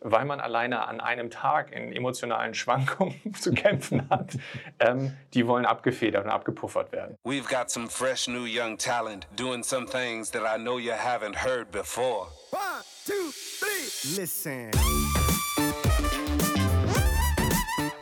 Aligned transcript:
weil 0.00 0.24
man 0.24 0.40
alleine 0.40 0.86
an 0.86 1.00
einem 1.00 1.30
Tag 1.30 1.72
in 1.72 1.92
emotionalen 1.92 2.54
Schwankungen 2.54 3.34
zu 3.38 3.52
kämpfen 3.52 4.08
hat, 4.08 4.36
ähm, 4.78 5.16
die 5.34 5.46
wollen 5.46 5.66
abgefedert 5.66 6.24
und 6.24 6.30
abgepuffert 6.30 6.92
werden. 6.92 7.16
We've 7.24 7.48
got 7.48 7.70
some 7.70 7.88
fresh 7.88 8.28
new 8.28 8.44
young 8.44 8.78
talent 8.78 9.26
doing 9.36 9.62
some 9.62 9.86
things 9.86 10.30
that 10.30 10.42
I 10.42 10.58
know 10.58 10.78
you 10.78 10.92
haven't 10.92 11.36
heard 11.44 11.70
before. 11.70 12.26
One, 12.50 12.82
two, 13.06 13.30
three, 13.32 14.20
listen. 14.20 14.70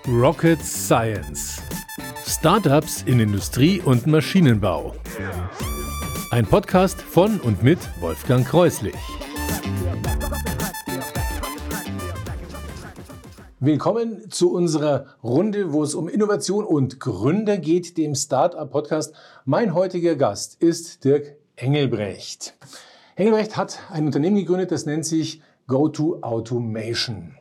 Rocket 0.06 0.60
Science. 0.62 1.60
Startups 2.24 3.02
in 3.02 3.20
Industrie 3.20 3.80
und 3.80 4.06
Maschinenbau. 4.06 4.94
Ein 6.30 6.46
Podcast 6.46 7.00
von 7.00 7.40
und 7.40 7.62
mit 7.62 7.78
Wolfgang 8.00 8.46
Kreuslich. 8.46 8.94
Willkommen 13.60 14.30
zu 14.30 14.52
unserer 14.52 15.06
Runde, 15.20 15.72
wo 15.72 15.82
es 15.82 15.96
um 15.96 16.08
Innovation 16.08 16.64
und 16.64 17.00
Gründer 17.00 17.58
geht, 17.58 17.98
dem 17.98 18.14
Startup 18.14 18.70
Podcast. 18.70 19.12
Mein 19.44 19.74
heutiger 19.74 20.14
Gast 20.14 20.62
ist 20.62 21.02
Dirk 21.02 21.34
Engelbrecht. 21.56 22.54
Engelbrecht 23.16 23.56
hat 23.56 23.80
ein 23.90 24.06
Unternehmen 24.06 24.36
gegründet, 24.36 24.70
das 24.70 24.86
nennt 24.86 25.04
sich 25.04 25.42
GoTo 25.66 26.20
Automation. 26.20 27.34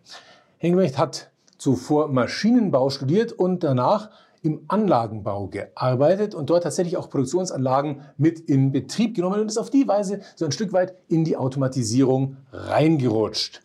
Engelbrecht 0.58 0.98
hat 0.98 1.30
zuvor 1.60 2.08
Maschinenbau 2.08 2.90
studiert 2.90 3.32
und 3.32 3.64
danach 3.64 4.10
im 4.42 4.62
Anlagenbau 4.70 5.46
gearbeitet 5.50 6.34
und 6.34 6.50
dort 6.50 6.64
tatsächlich 6.64 6.98
auch 6.98 7.12
Produktionsanlagen 7.12 8.02
mit 8.18 8.40
in 8.40 8.72
Betrieb 8.72 9.16
genommen 9.16 9.40
und 9.40 9.50
ist 9.50 9.60
auf 9.60 9.70
die 9.70 9.88
Weise 9.88 10.22
so 10.36 10.46
ein 10.46 10.52
Stück 10.52 10.74
weit 10.74 10.96
in 11.10 11.26
die 11.26 11.38
Automatisierung 11.38 12.38
reingerutscht. 12.52 13.62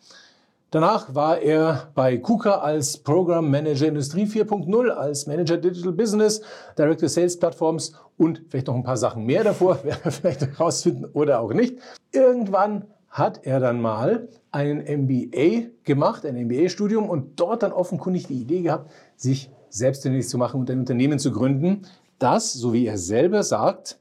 Danach 0.73 1.13
war 1.13 1.39
er 1.39 1.91
bei 1.93 2.17
KUKA 2.17 2.55
als 2.55 2.97
Program 2.97 3.47
Manager 3.51 3.85
Industrie 3.85 4.25
4.0, 4.25 4.89
als 4.89 5.27
Manager 5.27 5.55
Digital 5.55 5.91
Business, 5.91 6.41
Director 6.75 7.07
Sales 7.07 7.37
Platforms 7.37 7.93
und 8.17 8.41
vielleicht 8.49 8.65
noch 8.65 8.73
ein 8.73 8.81
paar 8.81 8.97
Sachen 8.97 9.23
mehr 9.23 9.43
davor, 9.43 9.83
werden 9.83 9.99
wir 10.01 10.11
vielleicht 10.11 10.41
herausfinden 10.41 11.05
oder 11.13 11.41
auch 11.41 11.53
nicht. 11.53 11.77
Irgendwann 12.11 12.85
hat 13.07 13.45
er 13.45 13.59
dann 13.59 13.81
mal 13.81 14.27
einen 14.51 14.79
MBA 14.79 15.67
gemacht, 15.83 16.25
ein 16.25 16.43
MBA-Studium 16.43 17.07
und 17.07 17.39
dort 17.39 17.61
dann 17.61 17.71
offenkundig 17.71 18.25
die 18.25 18.41
Idee 18.41 18.63
gehabt, 18.63 18.89
sich 19.15 19.51
selbstständig 19.69 20.27
zu 20.27 20.39
machen 20.39 20.59
und 20.59 20.71
ein 20.71 20.79
Unternehmen 20.79 21.19
zu 21.19 21.31
gründen, 21.31 21.83
das, 22.17 22.51
so 22.51 22.73
wie 22.73 22.87
er 22.87 22.97
selber 22.97 23.43
sagt, 23.43 23.99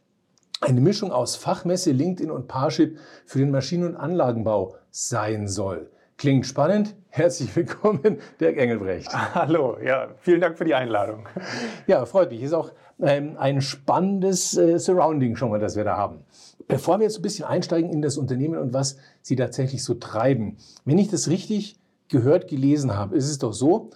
eine 0.62 0.80
Mischung 0.80 1.12
aus 1.12 1.36
Fachmesse, 1.36 1.92
LinkedIn 1.92 2.30
und 2.30 2.48
Parship 2.48 2.96
für 3.26 3.40
den 3.40 3.50
Maschinen- 3.50 3.88
und 3.88 3.96
Anlagenbau 3.96 4.76
sein 4.90 5.48
soll. 5.48 5.90
Klingt 6.22 6.46
spannend. 6.46 6.94
Herzlich 7.08 7.56
willkommen, 7.56 8.20
Dirk 8.38 8.56
Engelbrecht. 8.56 9.12
Hallo, 9.34 9.76
ja, 9.84 10.06
vielen 10.20 10.40
Dank 10.40 10.56
für 10.56 10.64
die 10.64 10.72
Einladung. 10.72 11.28
Ja, 11.88 12.06
freut 12.06 12.30
mich. 12.30 12.40
Ist 12.40 12.52
auch 12.52 12.70
ähm, 13.00 13.34
ein 13.40 13.60
spannendes 13.60 14.56
äh, 14.56 14.78
Surrounding 14.78 15.34
schon 15.34 15.50
mal, 15.50 15.58
das 15.58 15.74
wir 15.74 15.82
da 15.82 15.96
haben. 15.96 16.20
Bevor 16.68 17.00
wir 17.00 17.06
jetzt 17.06 17.18
ein 17.18 17.22
bisschen 17.22 17.44
einsteigen 17.44 17.90
in 17.90 18.02
das 18.02 18.18
Unternehmen 18.18 18.56
und 18.56 18.72
was 18.72 18.98
Sie 19.20 19.34
tatsächlich 19.34 19.82
so 19.82 19.94
treiben, 19.94 20.58
wenn 20.84 20.96
ich 20.96 21.08
das 21.08 21.28
richtig 21.28 21.74
gehört, 22.06 22.46
gelesen 22.46 22.94
habe, 22.94 23.16
ist 23.16 23.28
es 23.28 23.38
doch 23.38 23.52
so, 23.52 23.90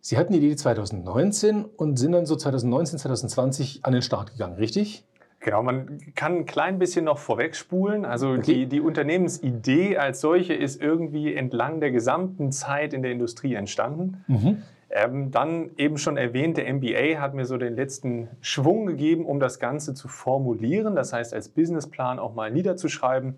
Sie 0.00 0.16
hatten 0.16 0.32
die 0.32 0.38
Idee 0.38 0.56
2019 0.56 1.66
und 1.66 1.98
sind 1.98 2.12
dann 2.12 2.24
so 2.24 2.36
2019, 2.36 3.00
2020 3.00 3.84
an 3.84 3.92
den 3.92 4.00
Start 4.00 4.32
gegangen, 4.32 4.56
richtig? 4.56 5.04
Genau, 5.40 5.62
man 5.62 6.00
kann 6.14 6.38
ein 6.38 6.46
klein 6.46 6.78
bisschen 6.78 7.04
noch 7.04 7.18
vorwegspulen. 7.18 8.04
Also 8.04 8.30
okay. 8.30 8.42
die, 8.42 8.66
die 8.66 8.80
Unternehmensidee 8.80 9.96
als 9.96 10.20
solche 10.20 10.54
ist 10.54 10.80
irgendwie 10.80 11.34
entlang 11.34 11.80
der 11.80 11.90
gesamten 11.90 12.52
Zeit 12.52 12.92
in 12.92 13.02
der 13.02 13.12
Industrie 13.12 13.54
entstanden. 13.54 14.24
Mhm. 14.26 14.62
Ähm, 14.88 15.30
dann 15.30 15.70
eben 15.76 15.98
schon 15.98 16.16
erwähnt, 16.16 16.56
der 16.56 16.72
MBA 16.72 17.20
hat 17.20 17.34
mir 17.34 17.44
so 17.44 17.56
den 17.58 17.74
letzten 17.74 18.28
Schwung 18.40 18.86
gegeben, 18.86 19.26
um 19.26 19.40
das 19.40 19.58
Ganze 19.58 19.94
zu 19.94 20.08
formulieren, 20.08 20.94
das 20.94 21.12
heißt 21.12 21.34
als 21.34 21.48
Businessplan 21.48 22.18
auch 22.18 22.34
mal 22.34 22.50
niederzuschreiben. 22.50 23.34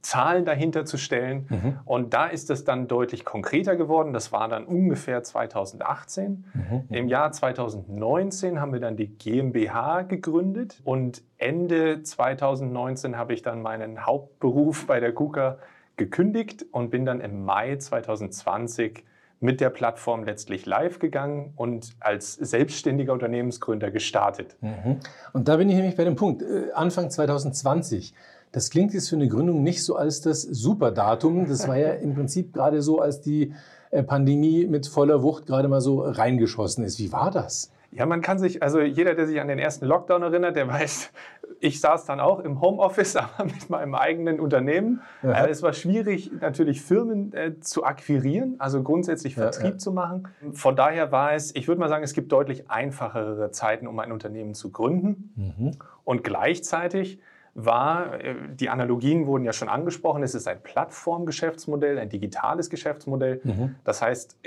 Zahlen 0.00 0.44
dahinter 0.44 0.84
zu 0.84 0.96
stellen. 0.96 1.46
Mhm. 1.48 1.78
Und 1.84 2.14
da 2.14 2.26
ist 2.26 2.50
es 2.50 2.64
dann 2.64 2.88
deutlich 2.88 3.24
konkreter 3.24 3.76
geworden. 3.76 4.12
Das 4.12 4.32
war 4.32 4.48
dann 4.48 4.64
ungefähr 4.64 5.22
2018. 5.22 6.44
Mhm. 6.54 6.84
Im 6.88 7.08
Jahr 7.08 7.32
2019 7.32 8.60
haben 8.60 8.72
wir 8.72 8.80
dann 8.80 8.96
die 8.96 9.08
GmbH 9.08 10.02
gegründet 10.02 10.80
und 10.84 11.22
Ende 11.38 12.02
2019 12.02 13.16
habe 13.16 13.34
ich 13.34 13.42
dann 13.42 13.62
meinen 13.62 14.06
Hauptberuf 14.06 14.86
bei 14.86 15.00
der 15.00 15.12
KUKA 15.12 15.58
gekündigt 15.96 16.64
und 16.72 16.90
bin 16.90 17.04
dann 17.04 17.20
im 17.20 17.44
Mai 17.44 17.76
2020 17.76 19.04
mit 19.42 19.60
der 19.60 19.70
Plattform 19.70 20.22
letztlich 20.22 20.66
live 20.66 21.00
gegangen 21.00 21.52
und 21.56 21.90
als 21.98 22.34
selbstständiger 22.34 23.12
Unternehmensgründer 23.12 23.90
gestartet. 23.90 24.56
Mhm. 24.60 25.00
Und 25.32 25.48
da 25.48 25.56
bin 25.56 25.68
ich 25.68 25.74
nämlich 25.74 25.96
bei 25.96 26.04
dem 26.04 26.14
Punkt. 26.14 26.42
Äh, 26.42 26.70
Anfang 26.74 27.10
2020 27.10 28.14
das 28.52 28.70
klingt 28.70 28.92
jetzt 28.94 29.08
für 29.08 29.16
eine 29.16 29.28
Gründung 29.28 29.62
nicht 29.62 29.82
so 29.82 29.96
als 29.96 30.20
das 30.20 30.42
Superdatum. 30.42 31.48
Das 31.48 31.66
war 31.66 31.76
ja 31.78 31.92
im 31.92 32.14
Prinzip 32.14 32.52
gerade 32.52 32.82
so, 32.82 33.00
als 33.00 33.20
die 33.20 33.54
äh, 33.90 34.02
Pandemie 34.02 34.66
mit 34.66 34.86
voller 34.86 35.22
Wucht 35.22 35.46
gerade 35.46 35.68
mal 35.68 35.80
so 35.80 36.02
reingeschossen 36.02 36.84
ist. 36.84 36.98
Wie 36.98 37.12
war 37.12 37.30
das? 37.30 37.72
Ja, 37.94 38.06
man 38.06 38.22
kann 38.22 38.38
sich, 38.38 38.62
also 38.62 38.80
jeder, 38.80 39.14
der 39.14 39.26
sich 39.26 39.38
an 39.38 39.48
den 39.48 39.58
ersten 39.58 39.84
Lockdown 39.84 40.22
erinnert, 40.22 40.56
der 40.56 40.66
weiß, 40.66 41.12
ich 41.60 41.78
saß 41.78 42.06
dann 42.06 42.20
auch 42.20 42.40
im 42.40 42.62
Homeoffice, 42.62 43.16
aber 43.16 43.44
mit 43.44 43.68
meinem 43.68 43.94
eigenen 43.94 44.40
Unternehmen. 44.40 45.02
Ja. 45.22 45.44
Äh, 45.44 45.50
es 45.50 45.62
war 45.62 45.74
schwierig, 45.74 46.30
natürlich 46.40 46.80
Firmen 46.80 47.34
äh, 47.34 47.60
zu 47.60 47.84
akquirieren, 47.84 48.56
also 48.58 48.82
grundsätzlich 48.82 49.34
Vertrieb 49.34 49.64
ja, 49.64 49.70
ja. 49.72 49.78
zu 49.78 49.92
machen. 49.92 50.28
Von 50.52 50.74
daher 50.74 51.12
war 51.12 51.34
es, 51.34 51.54
ich 51.54 51.68
würde 51.68 51.80
mal 51.80 51.90
sagen, 51.90 52.02
es 52.02 52.14
gibt 52.14 52.32
deutlich 52.32 52.70
einfachere 52.70 53.50
Zeiten, 53.50 53.86
um 53.86 53.98
ein 53.98 54.10
Unternehmen 54.10 54.54
zu 54.54 54.70
gründen. 54.70 55.32
Mhm. 55.36 55.70
Und 56.04 56.24
gleichzeitig 56.24 57.20
war, 57.54 58.20
äh, 58.20 58.34
die 58.54 58.68
Analogien 58.70 59.26
wurden 59.26 59.44
ja 59.44 59.52
schon 59.52 59.68
angesprochen, 59.68 60.22
es 60.22 60.34
ist 60.34 60.48
ein 60.48 60.62
Plattformgeschäftsmodell, 60.62 61.98
ein 61.98 62.08
digitales 62.08 62.70
Geschäftsmodell. 62.70 63.40
Mhm. 63.44 63.76
Das 63.84 64.02
heißt, 64.02 64.38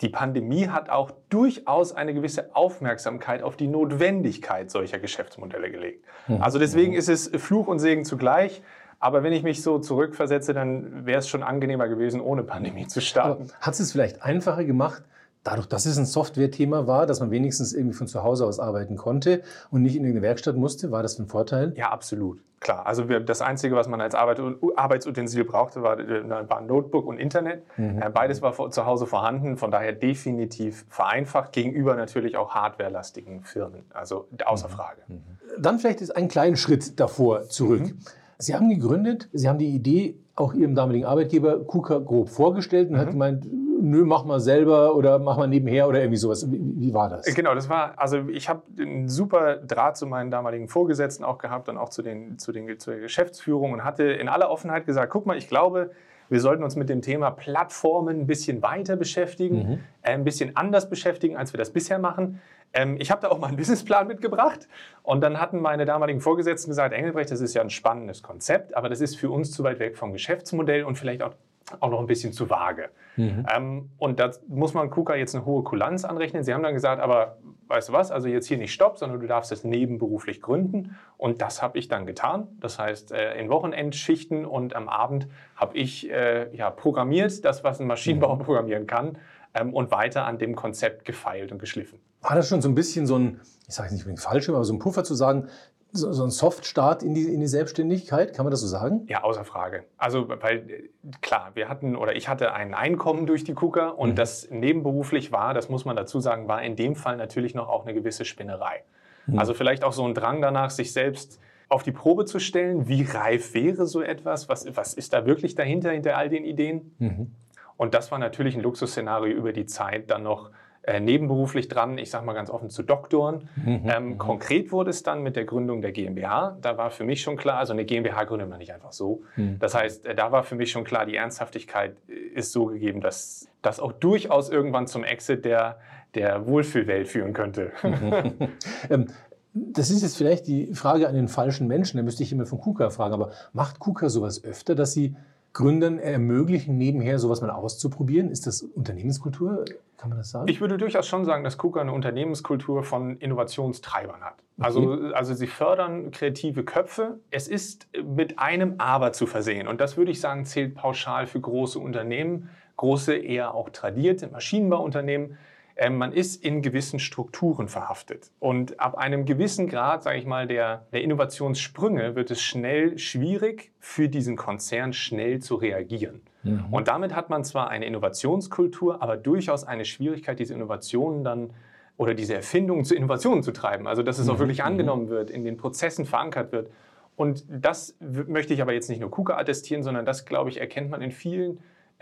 die 0.00 0.08
Pandemie 0.08 0.66
hat 0.66 0.90
auch 0.90 1.12
durchaus 1.28 1.94
eine 1.94 2.12
gewisse 2.12 2.54
Aufmerksamkeit 2.56 3.42
auf 3.42 3.56
die 3.56 3.68
Notwendigkeit 3.68 4.70
solcher 4.70 4.98
Geschäftsmodelle 4.98 5.70
gelegt. 5.70 6.04
Mhm. 6.26 6.42
Also 6.42 6.58
deswegen 6.58 6.92
mhm. 6.92 6.98
ist 6.98 7.08
es 7.08 7.28
Fluch 7.36 7.68
und 7.68 7.78
Segen 7.78 8.04
zugleich. 8.04 8.62
Aber 8.98 9.24
wenn 9.24 9.32
ich 9.32 9.42
mich 9.42 9.62
so 9.62 9.80
zurückversetze, 9.80 10.54
dann 10.54 11.06
wäre 11.06 11.18
es 11.18 11.28
schon 11.28 11.42
angenehmer 11.42 11.88
gewesen, 11.88 12.20
ohne 12.20 12.44
Pandemie 12.44 12.86
zu 12.86 13.00
starten. 13.00 13.48
Hat 13.60 13.78
es 13.78 13.90
vielleicht 13.90 14.22
einfacher 14.22 14.64
gemacht, 14.64 15.02
dadurch, 15.44 15.66
dass 15.66 15.86
es 15.86 15.98
ein 15.98 16.06
Software-Thema 16.06 16.86
war, 16.86 17.06
dass 17.06 17.20
man 17.20 17.30
wenigstens 17.30 17.72
irgendwie 17.72 17.94
von 17.94 18.06
zu 18.06 18.22
Hause 18.22 18.46
aus 18.46 18.60
arbeiten 18.60 18.96
konnte 18.96 19.42
und 19.70 19.82
nicht 19.82 19.96
in 19.96 20.04
irgendeine 20.04 20.26
Werkstatt 20.26 20.56
musste, 20.56 20.90
war 20.90 21.02
das 21.02 21.18
ein 21.18 21.26
Vorteil? 21.26 21.72
Ja, 21.76 21.90
absolut. 21.90 22.40
Klar, 22.60 22.86
also 22.86 23.08
wir, 23.08 23.18
das 23.18 23.42
Einzige, 23.42 23.74
was 23.74 23.88
man 23.88 24.00
als 24.00 24.14
Arbeit, 24.14 24.40
Arbeitsutensil 24.76 25.44
brauchte, 25.44 25.82
war, 25.82 25.98
äh, 25.98 26.28
war 26.48 26.58
ein 26.58 26.66
Notebook 26.66 27.06
und 27.06 27.18
Internet. 27.18 27.64
Mhm. 27.76 28.00
Äh, 28.00 28.10
beides 28.10 28.40
war 28.40 28.70
zu 28.70 28.86
Hause 28.86 29.06
vorhanden, 29.06 29.56
von 29.56 29.72
daher 29.72 29.92
definitiv 29.92 30.86
vereinfacht 30.88 31.50
gegenüber 31.52 31.96
natürlich 31.96 32.36
auch 32.36 32.50
hardwarelastigen 32.50 33.42
Firmen. 33.42 33.82
Also 33.92 34.28
außer 34.44 34.68
mhm. 34.68 34.72
Frage. 34.72 35.00
Mhm. 35.08 35.22
Dann 35.58 35.80
vielleicht 35.80 36.02
ist 36.02 36.14
ein 36.14 36.28
kleiner 36.28 36.56
Schritt 36.56 37.00
davor 37.00 37.48
zurück. 37.48 37.82
Mhm. 37.82 37.98
Sie 38.38 38.54
haben 38.54 38.70
gegründet, 38.70 39.28
Sie 39.32 39.48
haben 39.48 39.58
die 39.58 39.70
Idee 39.70 40.16
auch 40.34 40.54
Ihrem 40.54 40.74
damaligen 40.74 41.04
Arbeitgeber 41.04 41.64
KUKA 41.64 41.98
grob 41.98 42.28
vorgestellt 42.28 42.90
und 42.90 42.96
hat 42.96 43.08
mhm. 43.08 43.12
gemeint, 43.12 43.46
nö, 43.82 44.04
mach 44.04 44.24
mal 44.24 44.40
selber 44.40 44.94
oder 44.94 45.18
mach 45.18 45.36
mal 45.36 45.48
nebenher 45.48 45.88
oder 45.88 46.00
irgendwie 46.00 46.18
sowas. 46.18 46.50
Wie, 46.50 46.60
wie 46.60 46.94
war 46.94 47.08
das? 47.08 47.26
Genau, 47.34 47.54
das 47.54 47.68
war, 47.68 47.94
also 47.96 48.28
ich 48.28 48.48
habe 48.48 48.62
einen 48.78 49.08
super 49.08 49.56
Draht 49.56 49.96
zu 49.96 50.06
meinen 50.06 50.30
damaligen 50.30 50.68
Vorgesetzten 50.68 51.24
auch 51.24 51.38
gehabt 51.38 51.68
und 51.68 51.76
auch 51.76 51.88
zu, 51.88 52.02
den, 52.02 52.38
zu, 52.38 52.52
den, 52.52 52.78
zur 52.78 52.96
Geschäftsführung 52.96 53.72
und 53.72 53.84
hatte 53.84 54.04
in 54.04 54.28
aller 54.28 54.50
Offenheit 54.50 54.86
gesagt, 54.86 55.12
guck 55.12 55.26
mal, 55.26 55.36
ich 55.36 55.48
glaube, 55.48 55.90
wir 56.28 56.40
sollten 56.40 56.62
uns 56.64 56.76
mit 56.76 56.88
dem 56.88 57.02
Thema 57.02 57.30
Plattformen 57.30 58.20
ein 58.20 58.26
bisschen 58.26 58.62
weiter 58.62 58.96
beschäftigen, 58.96 59.56
mhm. 59.56 59.80
äh, 60.00 60.12
ein 60.12 60.24
bisschen 60.24 60.56
anders 60.56 60.88
beschäftigen, 60.88 61.36
als 61.36 61.52
wir 61.52 61.58
das 61.58 61.70
bisher 61.70 61.98
machen. 61.98 62.40
Ähm, 62.72 62.96
ich 62.98 63.10
habe 63.10 63.20
da 63.20 63.28
auch 63.28 63.38
mal 63.38 63.48
einen 63.48 63.56
Businessplan 63.58 64.06
mitgebracht 64.06 64.66
und 65.02 65.20
dann 65.20 65.40
hatten 65.40 65.60
meine 65.60 65.84
damaligen 65.84 66.20
Vorgesetzten 66.20 66.70
gesagt, 66.70 66.94
Engelbrecht, 66.94 67.30
das 67.30 67.40
ist 67.40 67.52
ja 67.52 67.60
ein 67.60 67.70
spannendes 67.70 68.22
Konzept, 68.22 68.76
aber 68.76 68.88
das 68.88 69.00
ist 69.00 69.16
für 69.16 69.30
uns 69.30 69.50
zu 69.50 69.62
weit 69.62 69.78
weg 69.78 69.98
vom 69.98 70.12
Geschäftsmodell 70.12 70.84
und 70.84 70.96
vielleicht 70.96 71.22
auch 71.22 71.34
auch 71.80 71.90
noch 71.90 72.00
ein 72.00 72.06
bisschen 72.06 72.32
zu 72.32 72.50
vage. 72.50 72.90
Mhm. 73.16 73.46
Ähm, 73.54 73.90
und 73.98 74.20
da 74.20 74.30
muss 74.48 74.74
man 74.74 74.90
KUKA 74.90 75.16
jetzt 75.16 75.34
eine 75.34 75.44
hohe 75.44 75.62
Kulanz 75.62 76.04
anrechnen. 76.04 76.44
Sie 76.44 76.54
haben 76.54 76.62
dann 76.62 76.74
gesagt, 76.74 77.00
aber 77.00 77.38
weißt 77.68 77.88
du 77.90 77.92
was, 77.92 78.10
also 78.10 78.28
jetzt 78.28 78.46
hier 78.46 78.58
nicht 78.58 78.72
Stopp, 78.72 78.98
sondern 78.98 79.20
du 79.20 79.26
darfst 79.26 79.52
es 79.52 79.64
nebenberuflich 79.64 80.42
gründen. 80.42 80.96
Und 81.16 81.40
das 81.40 81.62
habe 81.62 81.78
ich 81.78 81.88
dann 81.88 82.06
getan. 82.06 82.48
Das 82.60 82.78
heißt, 82.78 83.12
äh, 83.12 83.34
in 83.38 83.48
Wochenendschichten 83.48 84.44
und 84.44 84.74
am 84.74 84.88
Abend 84.88 85.28
habe 85.56 85.76
ich 85.76 86.10
äh, 86.10 86.54
ja, 86.54 86.70
programmiert, 86.70 87.44
das, 87.44 87.64
was 87.64 87.80
ein 87.80 87.86
Maschinenbauer 87.86 88.36
mhm. 88.36 88.42
programmieren 88.42 88.86
kann, 88.86 89.18
ähm, 89.54 89.74
und 89.74 89.90
weiter 89.90 90.26
an 90.26 90.38
dem 90.38 90.56
Konzept 90.56 91.04
gefeilt 91.04 91.52
und 91.52 91.58
geschliffen. 91.58 91.98
War 92.20 92.36
das 92.36 92.48
schon 92.48 92.62
so 92.62 92.68
ein 92.68 92.74
bisschen 92.74 93.06
so 93.06 93.18
ein, 93.18 93.40
ich 93.68 93.74
sage 93.74 93.88
es 93.88 93.92
nicht 93.92 94.02
unbedingt 94.02 94.20
falsch, 94.20 94.48
aber 94.48 94.64
so 94.64 94.72
ein 94.72 94.78
Puffer 94.78 95.04
zu 95.04 95.14
sagen, 95.14 95.48
so, 95.92 96.12
so 96.12 96.24
ein 96.24 96.30
Softstart 96.30 97.02
in 97.02 97.14
die, 97.14 97.24
in 97.24 97.40
die 97.40 97.46
Selbstständigkeit, 97.46 98.34
kann 98.34 98.44
man 98.44 98.50
das 98.50 98.60
so 98.60 98.66
sagen? 98.66 99.06
Ja, 99.08 99.22
außer 99.22 99.44
Frage. 99.44 99.84
Also, 99.98 100.28
weil 100.28 100.88
klar, 101.20 101.50
wir 101.54 101.68
hatten 101.68 101.96
oder 101.96 102.16
ich 102.16 102.28
hatte 102.28 102.54
ein 102.54 102.72
Einkommen 102.74 103.26
durch 103.26 103.44
die 103.44 103.52
KUKA 103.52 103.90
und 103.90 104.10
mhm. 104.10 104.14
das 104.16 104.50
nebenberuflich 104.50 105.32
war, 105.32 105.52
das 105.52 105.68
muss 105.68 105.84
man 105.84 105.94
dazu 105.94 106.18
sagen, 106.18 106.48
war 106.48 106.62
in 106.62 106.76
dem 106.76 106.96
Fall 106.96 107.16
natürlich 107.16 107.54
noch 107.54 107.68
auch 107.68 107.84
eine 107.84 107.94
gewisse 107.94 108.24
Spinnerei. 108.24 108.84
Mhm. 109.26 109.38
Also 109.38 109.52
vielleicht 109.52 109.84
auch 109.84 109.92
so 109.92 110.06
ein 110.06 110.14
Drang 110.14 110.40
danach, 110.40 110.70
sich 110.70 110.92
selbst 110.92 111.38
auf 111.68 111.82
die 111.82 111.92
Probe 111.92 112.24
zu 112.24 112.38
stellen, 112.38 112.88
wie 112.88 113.02
reif 113.02 113.54
wäre 113.54 113.86
so 113.86 114.02
etwas, 114.02 114.48
was, 114.48 114.66
was 114.76 114.94
ist 114.94 115.12
da 115.12 115.26
wirklich 115.26 115.54
dahinter, 115.54 115.90
hinter 115.90 116.16
all 116.16 116.28
den 116.28 116.44
Ideen. 116.44 116.94
Mhm. 116.98 117.32
Und 117.76 117.94
das 117.94 118.10
war 118.10 118.18
natürlich 118.18 118.54
ein 118.54 118.62
Luxusszenario 118.62 119.34
über 119.34 119.52
die 119.52 119.66
Zeit 119.66 120.10
dann 120.10 120.22
noch 120.22 120.50
äh, 120.84 120.98
nebenberuflich 120.98 121.68
dran, 121.68 121.96
ich 121.96 122.10
sage 122.10 122.26
mal 122.26 122.32
ganz 122.32 122.50
offen, 122.50 122.68
zu 122.68 122.82
Doktoren. 122.82 123.48
Mhm. 123.54 123.82
Ähm, 123.86 124.06
mhm. 124.06 124.18
konkret 124.18 124.72
wurde 124.72 124.90
es 124.90 125.02
dann 125.04 125.22
mit 125.22 125.36
der 125.36 125.44
Gründung 125.44 125.80
der 125.80 125.92
GmbH. 125.92 126.58
Da 126.60 126.76
war 126.76 126.90
für 126.90 127.04
mich 127.04 127.22
schon 127.22 127.36
klar, 127.36 127.58
also 127.58 127.72
eine 127.72 127.84
GmbH 127.84 128.24
gründet 128.24 128.48
man 128.48 128.58
nicht 128.58 128.72
einfach 128.72 128.92
so. 128.92 129.22
Mhm. 129.36 129.58
Das 129.60 129.74
heißt, 129.74 130.06
äh, 130.06 130.14
da 130.14 130.32
war 130.32 130.42
für 130.42 130.56
mich 130.56 130.72
schon 130.72 130.82
klar, 130.82 131.06
die 131.06 131.14
Ernsthaftigkeit 131.14 131.96
äh, 132.08 132.12
ist 132.34 132.50
so 132.50 132.66
gegeben, 132.66 133.00
dass 133.00 133.48
das 133.62 133.78
auch 133.78 133.92
durchaus 133.92 134.50
irgendwann 134.50 134.88
zum 134.88 135.04
Exit 135.04 135.44
der, 135.44 135.78
der 136.16 136.46
Wohlfühlwelt 136.46 137.06
führen 137.06 137.32
könnte. 137.32 137.70
ähm, 138.90 139.06
das 139.54 139.90
ist 139.90 140.02
jetzt 140.02 140.16
vielleicht 140.16 140.46
die 140.46 140.74
Frage 140.74 141.08
an 141.08 141.14
den 141.14 141.28
falschen 141.28 141.68
Menschen, 141.68 141.98
da 141.98 142.02
müsste 142.02 142.22
ich 142.22 142.32
immer 142.32 142.46
von 142.46 142.58
KUKA 142.58 142.90
fragen, 142.90 143.14
aber 143.14 143.32
macht 143.52 143.78
KUKA 143.78 144.08
sowas 144.08 144.42
öfter, 144.42 144.74
dass 144.74 144.92
sie 144.92 145.14
Gründern 145.52 145.98
ermöglichen, 145.98 146.78
nebenher 146.78 147.18
sowas 147.18 147.42
mal 147.42 147.50
auszuprobieren? 147.50 148.30
Ist 148.30 148.46
das 148.46 148.62
Unternehmenskultur? 148.62 149.64
Kann 149.98 150.08
man 150.08 150.18
das 150.18 150.30
sagen? 150.30 150.48
Ich 150.48 150.60
würde 150.60 150.78
durchaus 150.78 151.06
schon 151.06 151.24
sagen, 151.24 151.44
dass 151.44 151.58
KUKA 151.58 151.82
eine 151.82 151.92
Unternehmenskultur 151.92 152.82
von 152.82 153.18
Innovationstreibern 153.18 154.22
hat. 154.22 154.34
Okay. 154.56 154.66
Also, 154.66 154.92
also 155.12 155.34
sie 155.34 155.46
fördern 155.46 156.10
kreative 156.10 156.64
Köpfe. 156.64 157.18
Es 157.30 157.48
ist 157.48 157.86
mit 158.02 158.38
einem 158.38 158.76
Aber 158.78 159.12
zu 159.12 159.26
versehen. 159.26 159.68
Und 159.68 159.80
das 159.80 159.96
würde 159.96 160.10
ich 160.10 160.20
sagen, 160.20 160.44
zählt 160.46 160.74
pauschal 160.74 161.26
für 161.26 161.40
große 161.40 161.78
Unternehmen, 161.78 162.48
große 162.76 163.14
eher 163.14 163.54
auch 163.54 163.68
tradierte 163.70 164.28
Maschinenbauunternehmen. 164.28 165.36
Ähm, 165.76 165.98
man 165.98 166.12
ist 166.12 166.44
in 166.44 166.62
gewissen 166.62 166.98
Strukturen 166.98 167.68
verhaftet. 167.68 168.30
Und 168.38 168.78
ab 168.78 168.96
einem 168.96 169.24
gewissen 169.24 169.68
Grad, 169.68 170.02
sage 170.02 170.18
ich 170.18 170.26
mal, 170.26 170.46
der, 170.46 170.86
der 170.92 171.02
Innovationssprünge 171.02 172.14
wird 172.14 172.30
es 172.30 172.42
schnell 172.42 172.98
schwierig 172.98 173.72
für 173.78 174.08
diesen 174.08 174.36
Konzern 174.36 174.92
schnell 174.92 175.40
zu 175.40 175.54
reagieren. 175.54 176.20
Mhm. 176.42 176.66
Und 176.70 176.88
damit 176.88 177.14
hat 177.14 177.30
man 177.30 177.44
zwar 177.44 177.70
eine 177.70 177.86
Innovationskultur, 177.86 179.02
aber 179.02 179.16
durchaus 179.16 179.64
eine 179.64 179.84
Schwierigkeit, 179.84 180.38
diese 180.38 180.54
Innovationen 180.54 181.24
dann 181.24 181.50
oder 181.96 182.14
diese 182.14 182.34
Erfindungen 182.34 182.84
zu 182.84 182.94
Innovationen 182.94 183.42
zu 183.42 183.52
treiben. 183.52 183.86
Also 183.86 184.02
dass 184.02 184.18
es 184.18 184.28
auch 184.28 184.34
mhm. 184.34 184.40
wirklich 184.40 184.58
mhm. 184.58 184.66
angenommen 184.66 185.08
wird, 185.08 185.30
in 185.30 185.44
den 185.44 185.56
Prozessen 185.56 186.04
verankert 186.04 186.52
wird. 186.52 186.70
Und 187.16 187.44
das 187.48 187.96
möchte 188.00 188.54
ich 188.54 188.62
aber 188.62 188.72
jetzt 188.72 188.88
nicht 188.88 189.00
nur 189.00 189.10
KUKA 189.10 189.36
attestieren, 189.36 189.82
sondern 189.82 190.06
das, 190.06 190.24
glaube 190.24 190.50
ich, 190.50 190.58
erkennt 190.58 190.90
man 190.90 191.02
in 191.02 191.10
vielen 191.10 191.60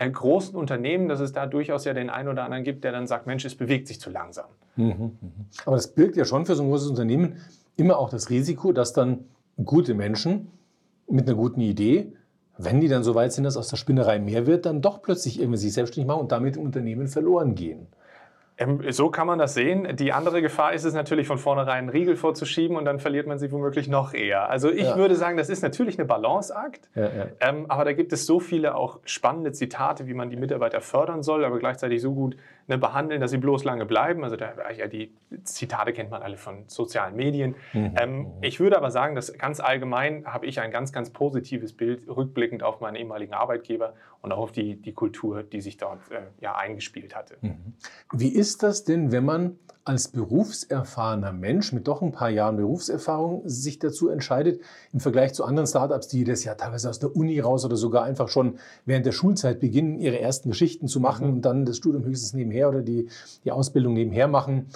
großen 0.09 0.55
Unternehmen, 0.55 1.07
dass 1.07 1.19
es 1.19 1.31
da 1.31 1.45
durchaus 1.45 1.85
ja 1.85 1.93
den 1.93 2.09
einen 2.09 2.29
oder 2.29 2.43
anderen 2.43 2.63
gibt, 2.63 2.83
der 2.83 2.91
dann 2.91 3.07
sagt, 3.07 3.27
Mensch, 3.27 3.45
es 3.45 3.55
bewegt 3.55 3.87
sich 3.87 3.99
zu 3.99 4.09
langsam. 4.09 4.47
Mhm, 4.75 4.87
mhm. 4.87 5.31
Aber 5.65 5.75
das 5.75 5.93
birgt 5.93 6.15
ja 6.15 6.25
schon 6.25 6.45
für 6.45 6.55
so 6.55 6.63
ein 6.63 6.69
großes 6.69 6.89
Unternehmen 6.89 7.37
immer 7.75 7.97
auch 7.97 8.09
das 8.09 8.29
Risiko, 8.29 8.71
dass 8.71 8.93
dann 8.93 9.25
gute 9.63 9.93
Menschen 9.93 10.49
mit 11.09 11.27
einer 11.27 11.37
guten 11.37 11.61
Idee, 11.61 12.13
wenn 12.57 12.79
die 12.79 12.87
dann 12.87 13.03
so 13.03 13.15
weit 13.15 13.33
sind, 13.33 13.43
dass 13.43 13.57
aus 13.57 13.69
der 13.69 13.77
Spinnerei 13.77 14.19
mehr 14.19 14.45
wird, 14.45 14.65
dann 14.65 14.81
doch 14.81 15.01
plötzlich 15.01 15.39
irgendwie 15.39 15.57
sich 15.57 15.73
selbstständig 15.73 16.07
machen 16.07 16.21
und 16.21 16.31
damit 16.31 16.57
im 16.57 16.63
Unternehmen 16.63 17.07
verloren 17.07 17.55
gehen. 17.55 17.87
Ähm, 18.61 18.91
so 18.91 19.09
kann 19.09 19.27
man 19.27 19.39
das 19.39 19.53
sehen. 19.53 19.95
Die 19.95 20.13
andere 20.13 20.41
Gefahr 20.41 20.73
ist 20.73 20.83
es 20.83 20.93
natürlich 20.93 21.27
von 21.27 21.37
vornherein 21.37 21.81
einen 21.81 21.89
Riegel 21.89 22.15
vorzuschieben 22.15 22.77
und 22.77 22.85
dann 22.85 22.99
verliert 22.99 23.27
man 23.27 23.39
sie 23.39 23.51
womöglich 23.51 23.87
noch 23.87 24.13
eher. 24.13 24.49
Also 24.49 24.69
ich 24.69 24.83
ja. 24.83 24.95
würde 24.95 25.15
sagen, 25.15 25.37
das 25.37 25.49
ist 25.49 25.61
natürlich 25.61 25.97
eine 25.97 26.05
Balanceakt, 26.05 26.89
ja, 26.95 27.03
ja. 27.03 27.27
ähm, 27.39 27.65
aber 27.69 27.85
da 27.85 27.93
gibt 27.93 28.13
es 28.13 28.25
so 28.25 28.39
viele 28.39 28.75
auch 28.75 28.99
spannende 29.05 29.51
Zitate, 29.51 30.07
wie 30.07 30.13
man 30.13 30.29
die 30.29 30.35
Mitarbeiter 30.35 30.81
fördern 30.81 31.23
soll, 31.23 31.43
aber 31.45 31.59
gleichzeitig 31.59 32.01
so 32.01 32.13
gut 32.13 32.35
ne, 32.67 32.77
behandeln, 32.77 33.21
dass 33.21 33.31
sie 33.31 33.37
bloß 33.37 33.63
lange 33.63 33.85
bleiben. 33.85 34.23
Also 34.23 34.35
da, 34.35 34.53
ja, 34.77 34.87
die 34.87 35.13
Zitate 35.43 35.93
kennt 35.93 36.11
man 36.11 36.21
alle 36.21 36.37
von 36.37 36.63
sozialen 36.67 37.15
Medien. 37.15 37.55
Mhm. 37.73 37.95
Ähm, 37.99 38.27
ich 38.41 38.59
würde 38.59 38.77
aber 38.77 38.91
sagen, 38.91 39.15
dass 39.15 39.37
ganz 39.37 39.59
allgemein 39.59 40.25
habe 40.25 40.45
ich 40.45 40.59
ein 40.59 40.71
ganz, 40.71 40.91
ganz 40.91 41.09
positives 41.09 41.73
Bild 41.73 42.07
rückblickend 42.07 42.63
auf 42.63 42.79
meinen 42.81 42.95
ehemaligen 42.95 43.33
Arbeitgeber 43.33 43.93
und 44.21 44.31
auch 44.31 44.37
auf 44.37 44.51
die, 44.51 44.75
die 44.75 44.93
Kultur, 44.93 45.43
die 45.43 45.61
sich 45.61 45.77
dort 45.77 45.99
äh, 46.11 46.21
ja, 46.39 46.55
eingespielt 46.55 47.15
hatte. 47.15 47.37
Mhm. 47.41 47.73
Wie 48.13 48.29
ist 48.29 48.50
das 48.57 48.83
denn, 48.83 49.11
wenn 49.11 49.25
man 49.25 49.57
als 49.83 50.09
berufserfahrener 50.09 51.33
Mensch 51.33 51.73
mit 51.73 51.87
doch 51.87 52.01
ein 52.01 52.11
paar 52.11 52.29
Jahren 52.29 52.57
Berufserfahrung 52.57 53.41
sich 53.45 53.79
dazu 53.79 54.09
entscheidet, 54.09 54.61
im 54.93 54.99
Vergleich 54.99 55.33
zu 55.33 55.43
anderen 55.43 55.65
Startups, 55.67 56.07
die 56.07 56.23
das 56.23 56.43
ja 56.43 56.53
teilweise 56.53 56.89
aus 56.89 56.99
der 56.99 57.15
Uni 57.15 57.39
raus 57.39 57.65
oder 57.65 57.75
sogar 57.75 58.03
einfach 58.03 58.29
schon 58.29 58.59
während 58.85 59.05
der 59.05 59.11
Schulzeit 59.11 59.59
beginnen, 59.59 59.97
ihre 59.97 60.19
ersten 60.19 60.49
Geschichten 60.49 60.87
zu 60.87 60.99
machen 60.99 61.27
mhm. 61.27 61.33
und 61.33 61.41
dann 61.41 61.65
das 61.65 61.77
Studium 61.77 62.05
höchstens 62.05 62.33
nebenher 62.33 62.69
oder 62.69 62.81
die, 62.81 63.09
die 63.43 63.51
Ausbildung 63.51 63.93
nebenher 63.93 64.27
machen. 64.27 64.67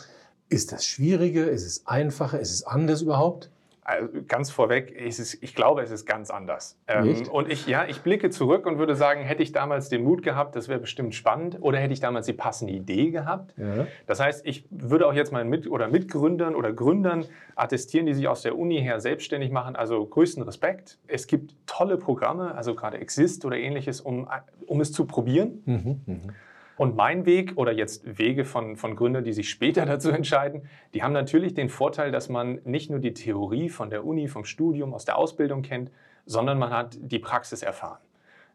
Ist 0.50 0.72
das 0.72 0.86
schwieriger? 0.86 1.50
Ist 1.50 1.66
es 1.66 1.86
einfacher? 1.86 2.40
Ist 2.40 2.52
es 2.52 2.64
anders 2.64 3.02
überhaupt? 3.02 3.52
Also 3.88 4.08
ganz 4.28 4.50
vorweg, 4.50 5.00
es, 5.00 5.36
ich 5.44 5.54
glaube, 5.54 5.84
es 5.84 5.92
ist 5.92 6.08
ganz 6.08 6.32
anders. 6.32 6.80
Ähm, 6.88 7.30
und 7.30 7.52
ich, 7.52 7.68
ja, 7.68 7.86
ich 7.86 8.02
blicke 8.02 8.32
zurück 8.32 8.66
und 8.66 8.80
würde 8.80 8.96
sagen, 8.96 9.22
hätte 9.22 9.44
ich 9.44 9.52
damals 9.52 9.90
den 9.90 10.04
Mut 10.04 10.24
gehabt, 10.24 10.56
das 10.56 10.68
wäre 10.68 10.80
bestimmt 10.80 11.14
spannend, 11.14 11.60
oder 11.62 11.78
hätte 11.78 11.94
ich 11.94 12.00
damals 12.00 12.26
die 12.26 12.34
passende 12.34 12.74
Idee 12.74 13.12
gehabt. 13.12 13.54
Ja. 13.58 13.86
Das 14.08 14.20
heißt, 14.20 14.44
ich 14.48 14.66
würde 14.72 15.06
auch 15.06 15.14
jetzt 15.14 15.32
mal 15.32 15.46
mit 15.46 15.70
oder 15.70 15.88
Mitgründern 15.88 16.56
oder 16.56 16.74
Gründern 16.74 17.26
attestieren, 17.56 18.08
die 18.08 18.16
sich 18.16 18.28
aus 18.28 18.42
der 18.42 18.58
Uni 18.58 18.82
her 18.82 19.00
selbstständig 19.00 19.52
machen. 19.52 19.76
Also 19.76 20.04
größten 20.04 20.42
Respekt. 20.42 20.98
Es 21.06 21.28
gibt 21.28 21.54
tolle 21.68 21.98
Programme, 21.98 22.56
also 22.56 22.74
gerade 22.74 22.98
Exist 22.98 23.46
oder 23.46 23.56
ähnliches, 23.56 24.02
um, 24.02 24.28
um 24.66 24.82
es 24.82 24.94
zu 24.94 25.06
probieren. 25.06 25.62
Mhm, 25.66 26.02
mh. 26.08 26.34
Und 26.78 26.96
mein 26.96 27.26
Weg 27.26 27.54
oder 27.56 27.72
jetzt 27.72 28.18
Wege 28.18 28.44
von, 28.44 28.76
von 28.76 28.96
Gründern, 28.96 29.24
die 29.24 29.34
sich 29.34 29.50
später 29.50 29.86
dazu 29.86 30.10
entscheiden, 30.10 30.68
die 30.94 31.04
haben 31.04 31.14
natürlich 31.14 31.54
den 31.54 31.70
Vorteil, 31.70 32.12
dass 32.12 32.30
man 32.30 32.60
nicht 32.64 32.90
nur 32.90 33.00
die 33.00 33.14
Theorie 33.14 33.70
von 33.70 33.90
der 33.90 34.06
Uni, 34.06 34.28
vom 34.28 34.46
Studium, 34.46 34.94
aus 34.94 35.06
der 35.06 35.18
Ausbildung 35.18 35.62
kennt, 35.62 35.92
sondern 36.26 36.58
man 36.58 36.72
hat 36.72 36.98
die 37.00 37.20
Praxis 37.20 37.62
erfahren. 37.62 38.00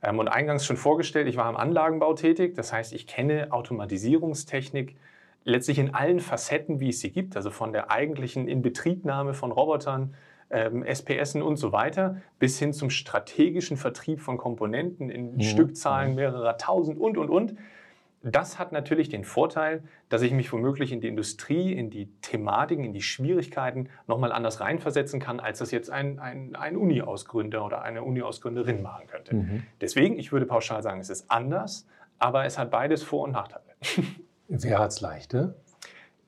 Ähm, 0.02 0.18
und 0.18 0.28
eingangs 0.28 0.66
schon 0.66 0.76
vorgestellt, 0.76 1.28
ich 1.28 1.36
war 1.36 1.48
im 1.48 1.56
Anlagenbau 1.56 2.14
tätig, 2.14 2.54
das 2.54 2.72
heißt, 2.72 2.92
ich 2.92 3.06
kenne 3.06 3.52
Automatisierungstechnik 3.52 4.96
letztlich 5.44 5.78
in 5.78 5.94
allen 5.94 6.20
Facetten, 6.20 6.80
wie 6.80 6.90
es 6.90 7.00
sie 7.00 7.10
gibt, 7.10 7.36
also 7.36 7.50
von 7.50 7.72
der 7.72 7.90
eigentlichen 7.90 8.46
Inbetriebnahme 8.46 9.34
von 9.34 9.52
Robotern, 9.52 10.14
ähm, 10.50 10.84
SPSen 10.84 11.42
und 11.42 11.56
so 11.56 11.72
weiter, 11.72 12.16
bis 12.38 12.58
hin 12.58 12.72
zum 12.72 12.90
strategischen 12.90 13.76
Vertrieb 13.76 14.20
von 14.20 14.36
Komponenten 14.36 15.08
in 15.08 15.36
mhm. 15.36 15.40
Stückzahlen 15.40 16.14
mehrerer 16.14 16.58
tausend 16.58 16.98
und, 16.98 17.16
und, 17.16 17.30
und. 17.30 17.54
Das 18.22 18.58
hat 18.58 18.70
natürlich 18.70 19.08
den 19.08 19.24
Vorteil, 19.24 19.82
dass 20.10 20.20
ich 20.20 20.32
mich 20.32 20.52
womöglich 20.52 20.92
in 20.92 21.00
die 21.00 21.08
Industrie, 21.08 21.72
in 21.72 21.88
die 21.88 22.06
Thematiken, 22.20 22.84
in 22.84 22.92
die 22.92 23.00
Schwierigkeiten 23.00 23.88
nochmal 24.06 24.30
anders 24.30 24.60
reinversetzen 24.60 25.20
kann, 25.20 25.40
als 25.40 25.60
das 25.60 25.70
jetzt 25.70 25.90
ein, 25.90 26.18
ein, 26.18 26.54
ein 26.54 26.76
Uni-Ausgründer 26.76 27.64
oder 27.64 27.80
eine 27.80 28.02
Uni-Ausgründerin 28.02 28.82
machen 28.82 29.06
könnte. 29.06 29.34
Mhm. 29.34 29.62
Deswegen, 29.80 30.18
ich 30.18 30.32
würde 30.32 30.44
pauschal 30.44 30.82
sagen, 30.82 31.00
es 31.00 31.08
ist 31.08 31.30
anders, 31.30 31.86
aber 32.18 32.44
es 32.44 32.58
hat 32.58 32.70
beides 32.70 33.02
Vor- 33.02 33.24
und 33.24 33.32
Nachteile. 33.32 33.64
Wer 34.48 34.78
hat 34.78 34.90
es 34.90 35.00
leichter? 35.00 35.54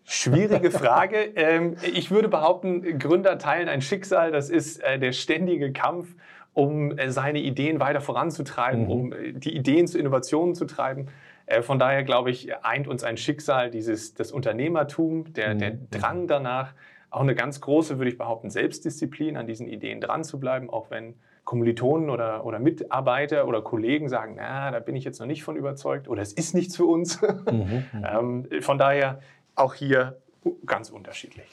Schwierige 0.04 0.70
Frage. 0.72 1.18
Ähm, 1.36 1.76
ich 1.92 2.10
würde 2.10 2.28
behaupten, 2.28 2.98
Gründer 2.98 3.36
teilen 3.36 3.68
ein 3.68 3.82
Schicksal. 3.82 4.32
Das 4.32 4.48
ist 4.48 4.82
äh, 4.82 4.98
der 4.98 5.12
ständige 5.12 5.72
Kampf, 5.72 6.14
um 6.54 6.96
äh, 6.96 7.10
seine 7.10 7.40
Ideen 7.40 7.80
weiter 7.80 8.00
voranzutreiben, 8.00 8.84
mhm. 8.84 8.90
um 8.90 9.12
äh, 9.12 9.32
die 9.32 9.54
Ideen 9.54 9.86
zu 9.86 9.98
Innovationen 9.98 10.54
zu 10.54 10.64
treiben. 10.64 11.08
Äh, 11.46 11.62
von 11.62 11.78
daher 11.78 12.02
glaube 12.04 12.30
ich, 12.30 12.54
eint 12.64 12.88
uns 12.88 13.04
ein 13.04 13.16
Schicksal, 13.16 13.70
dieses, 13.70 14.14
das 14.14 14.32
Unternehmertum, 14.32 15.32
der, 15.32 15.54
mhm. 15.54 15.58
der 15.58 15.70
Drang 15.90 16.26
danach, 16.26 16.74
auch 17.10 17.20
eine 17.20 17.34
ganz 17.34 17.60
große, 17.60 17.98
würde 17.98 18.10
ich 18.10 18.18
behaupten, 18.18 18.50
Selbstdisziplin, 18.50 19.36
an 19.36 19.46
diesen 19.46 19.68
Ideen 19.68 20.00
dran 20.00 20.24
zu 20.24 20.40
bleiben, 20.40 20.70
auch 20.70 20.90
wenn 20.90 21.14
Kommilitonen 21.44 22.08
oder, 22.08 22.46
oder 22.46 22.58
Mitarbeiter 22.58 23.46
oder 23.48 23.62
Kollegen 23.62 24.08
sagen, 24.08 24.34
na, 24.36 24.70
da 24.70 24.78
bin 24.80 24.96
ich 24.96 25.04
jetzt 25.04 25.18
noch 25.18 25.26
nicht 25.26 25.42
von 25.42 25.56
überzeugt 25.56 26.08
oder 26.08 26.22
es 26.22 26.32
ist 26.32 26.54
nichts 26.54 26.76
für 26.76 26.86
uns. 26.86 27.20
Mhm. 27.20 27.84
mhm. 27.92 28.46
ähm, 28.50 28.62
von 28.62 28.78
daher 28.78 29.20
auch 29.54 29.74
hier 29.74 30.16
ganz 30.64 30.90
unterschiedlich. 30.90 31.46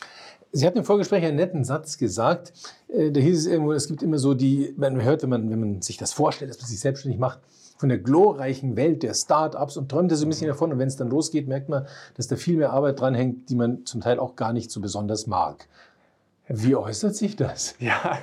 Sie 0.51 0.65
hatten 0.65 0.79
im 0.79 0.83
Vorgespräch 0.83 1.23
einen 1.23 1.35
netten 1.35 1.63
Satz 1.63 1.97
gesagt. 1.97 2.53
Äh, 2.87 3.11
da 3.11 3.19
hieß 3.19 3.37
es 3.37 3.45
irgendwo, 3.45 3.73
es 3.73 3.87
gibt 3.87 4.01
immer 4.01 4.17
so 4.17 4.33
die, 4.33 4.73
man 4.77 5.01
hört, 5.03 5.23
wenn 5.23 5.29
man, 5.29 5.49
wenn 5.49 5.59
man 5.59 5.81
sich 5.81 5.97
das 5.97 6.13
vorstellt, 6.13 6.49
dass 6.49 6.59
man 6.59 6.67
sich 6.67 6.79
selbstständig 6.79 7.19
macht, 7.19 7.39
von 7.79 7.87
der 7.87 7.97
glorreichen 7.97 8.75
Welt 8.75 9.03
der 9.03 9.13
Start-ups 9.13 9.77
und 9.77 9.89
träumt 9.89 10.11
da 10.11 10.17
so 10.17 10.25
ein 10.25 10.29
bisschen 10.29 10.49
davon. 10.49 10.73
Und 10.73 10.79
wenn 10.79 10.89
es 10.89 10.97
dann 10.97 11.09
losgeht, 11.09 11.47
merkt 11.47 11.69
man, 11.69 11.87
dass 12.15 12.27
da 12.27 12.35
viel 12.35 12.57
mehr 12.57 12.71
Arbeit 12.71 12.99
dran 12.99 13.15
hängt, 13.15 13.49
die 13.49 13.55
man 13.55 13.85
zum 13.85 14.01
Teil 14.01 14.19
auch 14.19 14.35
gar 14.35 14.51
nicht 14.51 14.69
so 14.69 14.81
besonders 14.81 15.27
mag. 15.27 15.65
Wie 16.49 16.75
äußert 16.75 17.15
sich 17.15 17.37
das? 17.37 17.75
Ja, 17.79 18.19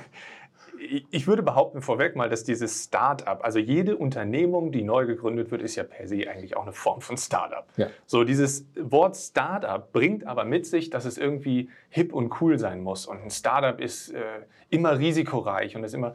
ich 1.09 1.27
würde 1.27 1.41
behaupten 1.41 1.81
vorweg 1.81 2.15
mal, 2.15 2.29
dass 2.29 2.43
dieses 2.43 2.83
Start-up, 2.83 3.43
also 3.43 3.57
jede 3.57 3.97
Unternehmung, 3.97 4.71
die 4.71 4.83
neu 4.83 5.07
gegründet 5.07 5.49
wird, 5.49 5.63
ist 5.63 5.75
ja 5.75 5.83
per 5.83 6.07
se 6.07 6.29
eigentlich 6.29 6.55
auch 6.55 6.61
eine 6.61 6.71
Form 6.71 7.01
von 7.01 7.17
Start-up. 7.17 7.67
Ja. 7.77 7.87
So, 8.05 8.23
dieses 8.23 8.67
Wort 8.79 9.17
Start-up 9.17 9.91
bringt 9.91 10.27
aber 10.27 10.45
mit 10.45 10.67
sich, 10.67 10.91
dass 10.91 11.05
es 11.05 11.17
irgendwie 11.17 11.69
hip 11.89 12.13
und 12.13 12.39
cool 12.41 12.59
sein 12.59 12.81
muss. 12.83 13.07
Und 13.07 13.23
ein 13.23 13.31
Start-up 13.31 13.81
ist 13.81 14.11
äh, 14.11 14.21
immer 14.69 14.99
risikoreich 14.99 15.75
und 15.75 15.83
ist 15.83 15.95
immer. 15.95 16.13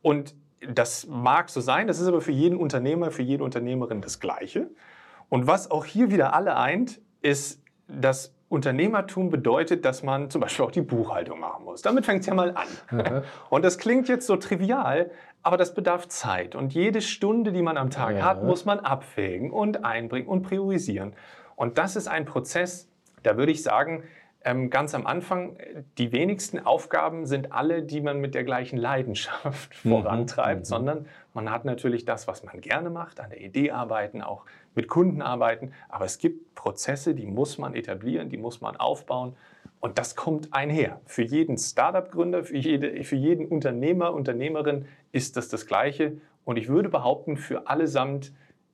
Und 0.00 0.34
das 0.60 1.06
mag 1.06 1.50
so 1.50 1.60
sein, 1.60 1.86
das 1.86 2.00
ist 2.00 2.08
aber 2.08 2.20
für 2.20 2.32
jeden 2.32 2.56
Unternehmer, 2.56 3.10
für 3.10 3.22
jede 3.22 3.44
Unternehmerin 3.44 4.00
das 4.00 4.20
Gleiche. 4.20 4.70
Und 5.28 5.46
was 5.46 5.70
auch 5.70 5.84
hier 5.84 6.10
wieder 6.10 6.34
alle 6.34 6.56
eint, 6.56 7.00
ist, 7.22 7.62
dass 7.86 8.34
Unternehmertum 8.48 9.28
bedeutet, 9.28 9.84
dass 9.84 10.02
man 10.02 10.30
zum 10.30 10.40
Beispiel 10.40 10.64
auch 10.64 10.70
die 10.70 10.80
Buchhaltung 10.80 11.38
machen 11.38 11.64
muss. 11.64 11.82
Damit 11.82 12.06
fängt 12.06 12.20
es 12.20 12.26
ja 12.26 12.34
mal 12.34 12.54
an. 12.54 13.22
Und 13.50 13.64
das 13.64 13.78
klingt 13.78 14.08
jetzt 14.08 14.26
so 14.26 14.36
trivial, 14.36 15.10
aber 15.42 15.56
das 15.56 15.74
bedarf 15.74 16.08
Zeit. 16.08 16.54
Und 16.54 16.72
jede 16.72 17.02
Stunde, 17.02 17.52
die 17.52 17.62
man 17.62 17.76
am 17.76 17.90
Tag 17.90 18.16
ja. 18.16 18.24
hat, 18.24 18.42
muss 18.42 18.64
man 18.64 18.80
abwägen 18.80 19.50
und 19.50 19.84
einbringen 19.84 20.28
und 20.28 20.42
priorisieren. 20.42 21.14
Und 21.56 21.76
das 21.76 21.96
ist 21.96 22.08
ein 22.08 22.24
Prozess, 22.24 22.88
da 23.22 23.36
würde 23.36 23.52
ich 23.52 23.62
sagen, 23.62 24.04
ähm, 24.44 24.70
ganz 24.70 24.94
am 24.94 25.06
Anfang, 25.06 25.56
die 25.98 26.12
wenigsten 26.12 26.60
Aufgaben 26.60 27.26
sind 27.26 27.52
alle, 27.52 27.82
die 27.82 28.00
man 28.00 28.20
mit 28.20 28.34
der 28.34 28.44
gleichen 28.44 28.76
Leidenschaft 28.76 29.70
mhm. 29.84 29.90
vorantreibt, 29.90 30.60
mhm. 30.60 30.64
sondern 30.64 31.06
man 31.34 31.50
hat 31.50 31.64
natürlich 31.64 32.04
das, 32.04 32.28
was 32.28 32.44
man 32.44 32.60
gerne 32.60 32.90
macht, 32.90 33.20
an 33.20 33.30
der 33.30 33.40
Idee 33.40 33.72
arbeiten, 33.72 34.22
auch 34.22 34.44
mit 34.74 34.88
Kunden 34.88 35.22
arbeiten. 35.22 35.72
Aber 35.88 36.04
es 36.04 36.18
gibt 36.18 36.54
Prozesse, 36.54 37.14
die 37.14 37.26
muss 37.26 37.58
man 37.58 37.74
etablieren, 37.74 38.28
die 38.28 38.38
muss 38.38 38.60
man 38.60 38.76
aufbauen. 38.76 39.36
Und 39.80 39.98
das 39.98 40.16
kommt 40.16 40.52
einher. 40.54 41.00
Für 41.06 41.22
jeden 41.22 41.56
Startup-Gründer, 41.56 42.44
für, 42.44 42.56
jede, 42.56 43.04
für 43.04 43.16
jeden 43.16 43.46
Unternehmer, 43.46 44.12
Unternehmerin 44.12 44.86
ist 45.12 45.36
das 45.36 45.48
das 45.48 45.66
Gleiche. 45.66 46.20
Und 46.44 46.56
ich 46.56 46.68
würde 46.68 46.88
behaupten, 46.88 47.36
für 47.36 47.68
allesamt 47.68 48.32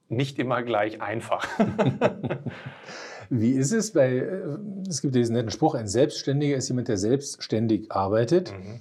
nicht 0.09 0.39
immer 0.39 0.63
gleich 0.63 1.03
einfach. 1.03 1.47
Wie 3.41 3.53
ist 3.53 3.73
es 3.73 3.93
bei, 3.93 4.17
äh, 4.17 4.59
es 4.89 5.03
gibt 5.03 5.15
diesen 5.15 5.35
netten 5.35 5.51
Spruch, 5.51 5.75
ein 5.75 5.89
Selbstständiger 5.89 6.57
ist 6.57 6.69
jemand, 6.69 6.89
der 6.89 6.99
selbstständig 6.99 7.91
arbeitet. 7.91 8.53
Mhm. 8.53 8.81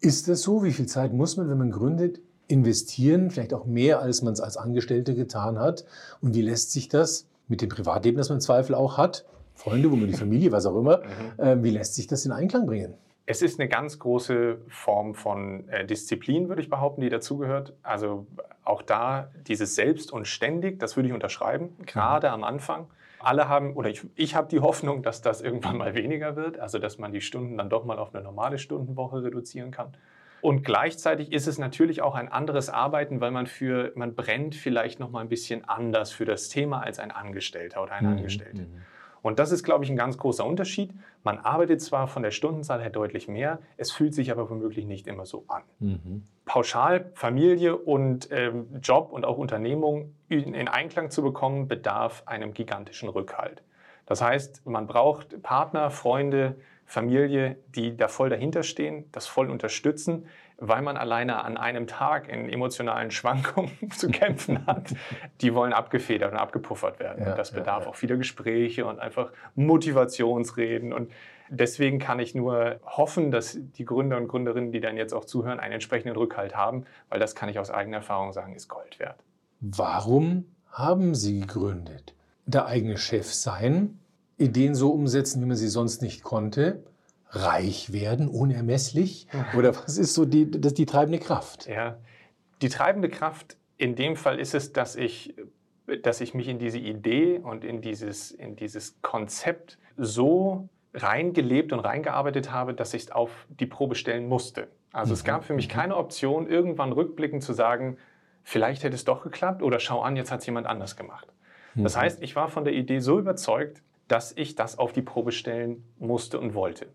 Ist 0.00 0.28
das 0.28 0.42
so? 0.42 0.62
Wie 0.62 0.72
viel 0.72 0.86
Zeit 0.86 1.14
muss 1.14 1.38
man, 1.38 1.48
wenn 1.48 1.56
man 1.56 1.70
gründet, 1.70 2.20
investieren? 2.46 3.30
Vielleicht 3.30 3.54
auch 3.54 3.64
mehr, 3.64 4.00
als 4.00 4.20
man 4.20 4.34
es 4.34 4.40
als 4.40 4.58
Angestellte 4.58 5.14
getan 5.14 5.58
hat. 5.58 5.86
Und 6.20 6.34
wie 6.34 6.42
lässt 6.42 6.72
sich 6.72 6.88
das 6.88 7.26
mit 7.48 7.62
dem 7.62 7.70
Privatleben, 7.70 8.18
das 8.18 8.28
man 8.28 8.36
im 8.36 8.40
Zweifel 8.42 8.74
auch 8.74 8.98
hat, 8.98 9.24
Freunde, 9.54 9.90
wo 9.90 9.96
man 9.96 10.08
die 10.08 10.14
Familie, 10.14 10.52
was 10.52 10.66
auch 10.66 10.76
immer, 10.76 10.98
mhm. 10.98 11.42
äh, 11.42 11.62
wie 11.62 11.70
lässt 11.70 11.94
sich 11.94 12.06
das 12.06 12.26
in 12.26 12.32
Einklang 12.32 12.66
bringen? 12.66 12.94
Es 13.24 13.40
ist 13.40 13.58
eine 13.58 13.70
ganz 13.70 13.98
große 13.98 14.58
Form 14.68 15.14
von 15.14 15.66
äh, 15.68 15.86
Disziplin, 15.86 16.50
würde 16.50 16.60
ich 16.60 16.68
behaupten, 16.68 17.00
die 17.00 17.08
dazugehört. 17.08 17.72
Also 17.82 18.26
auch 18.64 18.82
da 18.82 19.30
dieses 19.46 19.74
Selbst 19.74 20.12
und 20.12 20.26
ständig, 20.26 20.78
das 20.78 20.96
würde 20.96 21.08
ich 21.08 21.14
unterschreiben, 21.14 21.70
gerade 21.86 22.28
mhm. 22.28 22.34
am 22.34 22.44
Anfang 22.44 22.88
alle 23.26 23.48
haben, 23.48 23.74
oder 23.74 23.90
ich, 23.90 24.06
ich 24.14 24.34
habe 24.34 24.48
die 24.48 24.60
Hoffnung, 24.60 25.02
dass 25.02 25.22
das 25.22 25.40
irgendwann 25.40 25.76
mal 25.76 25.94
weniger 25.94 26.36
wird, 26.36 26.58
also 26.58 26.78
dass 26.78 26.98
man 26.98 27.12
die 27.12 27.20
Stunden 27.20 27.56
dann 27.58 27.70
doch 27.70 27.84
mal 27.84 27.98
auf 27.98 28.14
eine 28.14 28.24
normale 28.24 28.58
Stundenwoche 28.58 29.22
reduzieren 29.22 29.70
kann. 29.70 29.96
Und 30.40 30.62
gleichzeitig 30.62 31.32
ist 31.32 31.46
es 31.46 31.58
natürlich 31.58 32.02
auch 32.02 32.14
ein 32.14 32.28
anderes 32.28 32.68
Arbeiten, 32.68 33.22
weil 33.22 33.30
man 33.30 33.46
für, 33.46 33.92
man 33.94 34.14
brennt 34.14 34.54
vielleicht 34.54 35.00
noch 35.00 35.10
mal 35.10 35.20
ein 35.20 35.30
bisschen 35.30 35.64
anders 35.64 36.12
für 36.12 36.26
das 36.26 36.50
Thema 36.50 36.82
als 36.82 36.98
ein 36.98 37.10
Angestellter 37.10 37.82
oder 37.82 37.92
eine 37.92 38.08
mhm. 38.08 38.16
Angestellte. 38.18 38.62
Mhm. 38.62 38.82
Und 39.24 39.38
das 39.38 39.52
ist, 39.52 39.64
glaube 39.64 39.84
ich, 39.84 39.90
ein 39.90 39.96
ganz 39.96 40.18
großer 40.18 40.44
Unterschied. 40.44 40.92
Man 41.22 41.38
arbeitet 41.38 41.80
zwar 41.80 42.08
von 42.08 42.22
der 42.22 42.30
Stundenzahl 42.30 42.82
her 42.82 42.90
deutlich 42.90 43.26
mehr, 43.26 43.58
es 43.78 43.90
fühlt 43.90 44.12
sich 44.14 44.30
aber 44.30 44.50
womöglich 44.50 44.84
nicht 44.84 45.06
immer 45.06 45.24
so 45.24 45.46
an. 45.48 45.62
Mhm. 45.78 46.24
Pauschal 46.44 47.10
Familie 47.14 47.74
und 47.74 48.28
ähm, 48.30 48.66
Job 48.82 49.10
und 49.10 49.24
auch 49.24 49.38
Unternehmung 49.38 50.14
in 50.28 50.68
Einklang 50.68 51.10
zu 51.10 51.22
bekommen, 51.22 51.68
bedarf 51.68 52.24
einem 52.26 52.52
gigantischen 52.52 53.08
Rückhalt. 53.08 53.62
Das 54.04 54.20
heißt, 54.20 54.66
man 54.66 54.86
braucht 54.86 55.42
Partner, 55.42 55.90
Freunde, 55.90 56.56
Familie, 56.86 57.56
die 57.74 57.96
da 57.96 58.08
voll 58.08 58.28
dahinter 58.28 58.62
stehen, 58.62 59.10
das 59.12 59.26
voll 59.26 59.50
unterstützen, 59.50 60.26
weil 60.58 60.82
man 60.82 60.96
alleine 60.96 61.42
an 61.44 61.56
einem 61.56 61.86
Tag 61.86 62.28
in 62.28 62.48
emotionalen 62.48 63.10
Schwankungen 63.10 63.72
zu 63.90 64.08
kämpfen 64.08 64.66
hat. 64.66 64.94
Die 65.40 65.54
wollen 65.54 65.72
abgefedert 65.72 66.32
und 66.32 66.38
abgepuffert 66.38 67.00
werden. 67.00 67.24
Ja, 67.24 67.30
und 67.30 67.38
das 67.38 67.52
bedarf 67.52 67.80
ja, 67.80 67.84
ja. 67.84 67.90
auch 67.90 67.96
vieler 67.96 68.16
Gespräche 68.16 68.86
und 68.86 69.00
einfach 69.00 69.32
Motivationsreden. 69.56 70.92
Und 70.92 71.10
deswegen 71.48 71.98
kann 71.98 72.20
ich 72.20 72.34
nur 72.34 72.80
hoffen, 72.84 73.30
dass 73.30 73.58
die 73.60 73.84
Gründer 73.84 74.16
und 74.16 74.28
Gründerinnen, 74.28 74.70
die 74.70 74.80
dann 74.80 74.96
jetzt 74.96 75.12
auch 75.12 75.24
zuhören, 75.24 75.58
einen 75.58 75.74
entsprechenden 75.74 76.16
Rückhalt 76.16 76.54
haben, 76.54 76.84
weil 77.08 77.18
das 77.18 77.34
kann 77.34 77.48
ich 77.48 77.58
aus 77.58 77.70
eigener 77.70 77.98
Erfahrung 77.98 78.32
sagen, 78.32 78.54
ist 78.54 78.68
Gold 78.68 78.98
wert. 79.00 79.16
Warum 79.60 80.44
haben 80.70 81.14
Sie 81.14 81.40
gegründet? 81.40 82.14
Der 82.46 82.66
eigene 82.66 82.98
Chef 82.98 83.32
sein, 83.32 83.98
Ideen 84.36 84.74
so 84.74 84.90
umsetzen, 84.90 85.42
wie 85.42 85.46
man 85.46 85.56
sie 85.56 85.68
sonst 85.68 86.02
nicht 86.02 86.22
konnte, 86.22 86.82
reich 87.30 87.92
werden, 87.92 88.28
unermesslich? 88.28 89.26
Oder 89.56 89.74
was 89.76 89.98
ist 89.98 90.14
so 90.14 90.24
die, 90.24 90.50
das, 90.50 90.74
die 90.74 90.86
treibende 90.86 91.18
Kraft? 91.18 91.66
Ja, 91.66 91.98
die 92.62 92.68
treibende 92.68 93.08
Kraft 93.08 93.56
in 93.76 93.96
dem 93.96 94.16
Fall 94.16 94.38
ist 94.38 94.54
es, 94.54 94.72
dass 94.72 94.96
ich, 94.96 95.34
dass 96.02 96.20
ich 96.20 96.34
mich 96.34 96.48
in 96.48 96.58
diese 96.58 96.78
Idee 96.78 97.38
und 97.38 97.64
in 97.64 97.80
dieses, 97.80 98.30
in 98.30 98.56
dieses 98.56 99.00
Konzept 99.02 99.78
so 99.96 100.68
reingelebt 100.94 101.72
und 101.72 101.80
reingearbeitet 101.80 102.52
habe, 102.52 102.72
dass 102.72 102.94
ich 102.94 103.02
es 103.02 103.10
auf 103.10 103.46
die 103.48 103.66
Probe 103.66 103.96
stellen 103.96 104.28
musste. 104.28 104.68
Also 104.92 105.10
mhm. 105.10 105.14
es 105.14 105.24
gab 105.24 105.44
für 105.44 105.54
mich 105.54 105.68
mhm. 105.68 105.72
keine 105.72 105.96
Option, 105.96 106.48
irgendwann 106.48 106.92
rückblickend 106.92 107.42
zu 107.42 107.52
sagen, 107.52 107.98
vielleicht 108.44 108.84
hätte 108.84 108.94
es 108.94 109.04
doch 109.04 109.22
geklappt 109.22 109.62
oder 109.62 109.80
schau 109.80 110.02
an, 110.02 110.16
jetzt 110.16 110.30
hat 110.30 110.40
es 110.40 110.46
jemand 110.46 110.66
anders 110.66 110.96
gemacht. 110.96 111.26
Das 111.74 111.96
mhm. 111.96 112.00
heißt, 112.00 112.22
ich 112.22 112.36
war 112.36 112.48
von 112.48 112.64
der 112.64 112.74
Idee 112.74 113.00
so 113.00 113.18
überzeugt, 113.18 113.82
dass 114.08 114.32
ich 114.36 114.54
das 114.54 114.78
auf 114.78 114.92
die 114.92 115.02
Probe 115.02 115.32
stellen 115.32 115.84
musste 115.98 116.38
und 116.38 116.54
wollte. 116.54 116.92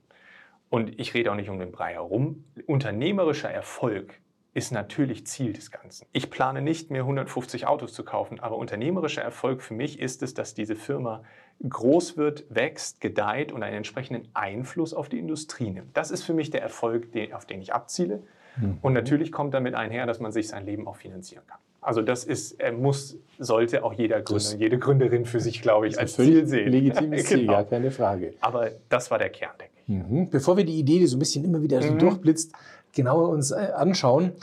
Und 0.69 0.99
ich 0.99 1.13
rede 1.13 1.31
auch 1.31 1.35
nicht 1.35 1.49
um 1.49 1.59
den 1.59 1.71
Brei 1.71 1.93
herum. 1.93 2.45
Unternehmerischer 2.67 3.49
Erfolg 3.49 4.19
ist 4.53 4.71
natürlich 4.71 5.25
Ziel 5.25 5.53
des 5.53 5.71
Ganzen. 5.71 6.07
Ich 6.11 6.29
plane 6.29 6.61
nicht 6.61 6.91
mehr 6.91 7.01
150 7.01 7.67
Autos 7.67 7.93
zu 7.93 8.03
kaufen, 8.03 8.39
aber 8.39 8.57
unternehmerischer 8.57 9.21
Erfolg 9.21 9.61
für 9.61 9.73
mich 9.73 9.99
ist 9.99 10.23
es, 10.23 10.33
dass 10.33 10.53
diese 10.53 10.75
Firma 10.75 11.23
groß 11.67 12.17
wird, 12.17 12.45
wächst, 12.49 13.01
gedeiht 13.01 13.51
und 13.51 13.63
einen 13.63 13.77
entsprechenden 13.77 14.27
Einfluss 14.33 14.93
auf 14.93 15.09
die 15.09 15.19
Industrie 15.19 15.69
nimmt. 15.69 15.95
Das 15.95 16.11
ist 16.11 16.23
für 16.23 16.33
mich 16.33 16.49
der 16.49 16.61
Erfolg, 16.61 17.09
auf 17.33 17.45
den 17.45 17.61
ich 17.61 17.73
abziele. 17.73 18.23
Mhm. 18.57 18.79
Und 18.81 18.93
natürlich 18.93 19.31
kommt 19.31 19.53
damit 19.53 19.75
einher, 19.75 20.05
dass 20.05 20.19
man 20.19 20.31
sich 20.31 20.47
sein 20.47 20.65
Leben 20.65 20.87
auch 20.87 20.95
finanzieren 20.95 21.45
kann. 21.47 21.59
Also 21.81 22.01
das 22.01 22.25
ist, 22.25 22.57
muss, 22.77 23.17
sollte 23.37 23.83
auch 23.83 23.93
jeder 23.93 24.21
Gründer, 24.21 24.55
jede 24.57 24.77
Gründerin 24.77 25.25
für 25.25 25.39
sich, 25.39 25.61
glaube 25.61 25.87
ich, 25.87 25.97
als 25.97 26.15
Ziel 26.15 26.45
sehen. 26.45 26.69
Legitimes 26.69 27.25
Ziel, 27.27 27.39
genau. 27.41 27.53
ja, 27.53 27.63
keine 27.63 27.91
Frage. 27.91 28.33
Aber 28.41 28.71
das 28.89 29.09
war 29.11 29.17
der 29.17 29.29
Kern, 29.29 29.51
denke 29.59 29.73
ich. 29.81 29.87
Mhm. 29.87 30.29
Bevor 30.29 30.57
wir 30.57 30.65
die 30.65 30.77
Idee, 30.77 30.99
die 30.99 31.07
so 31.07 31.15
ein 31.15 31.19
bisschen 31.19 31.45
immer 31.45 31.61
wieder 31.61 31.81
mhm. 31.81 31.99
durchblitzt, 31.99 32.51
genauer 32.93 33.29
uns 33.29 33.51
äh, 33.51 33.71
anschauen, 33.75 34.33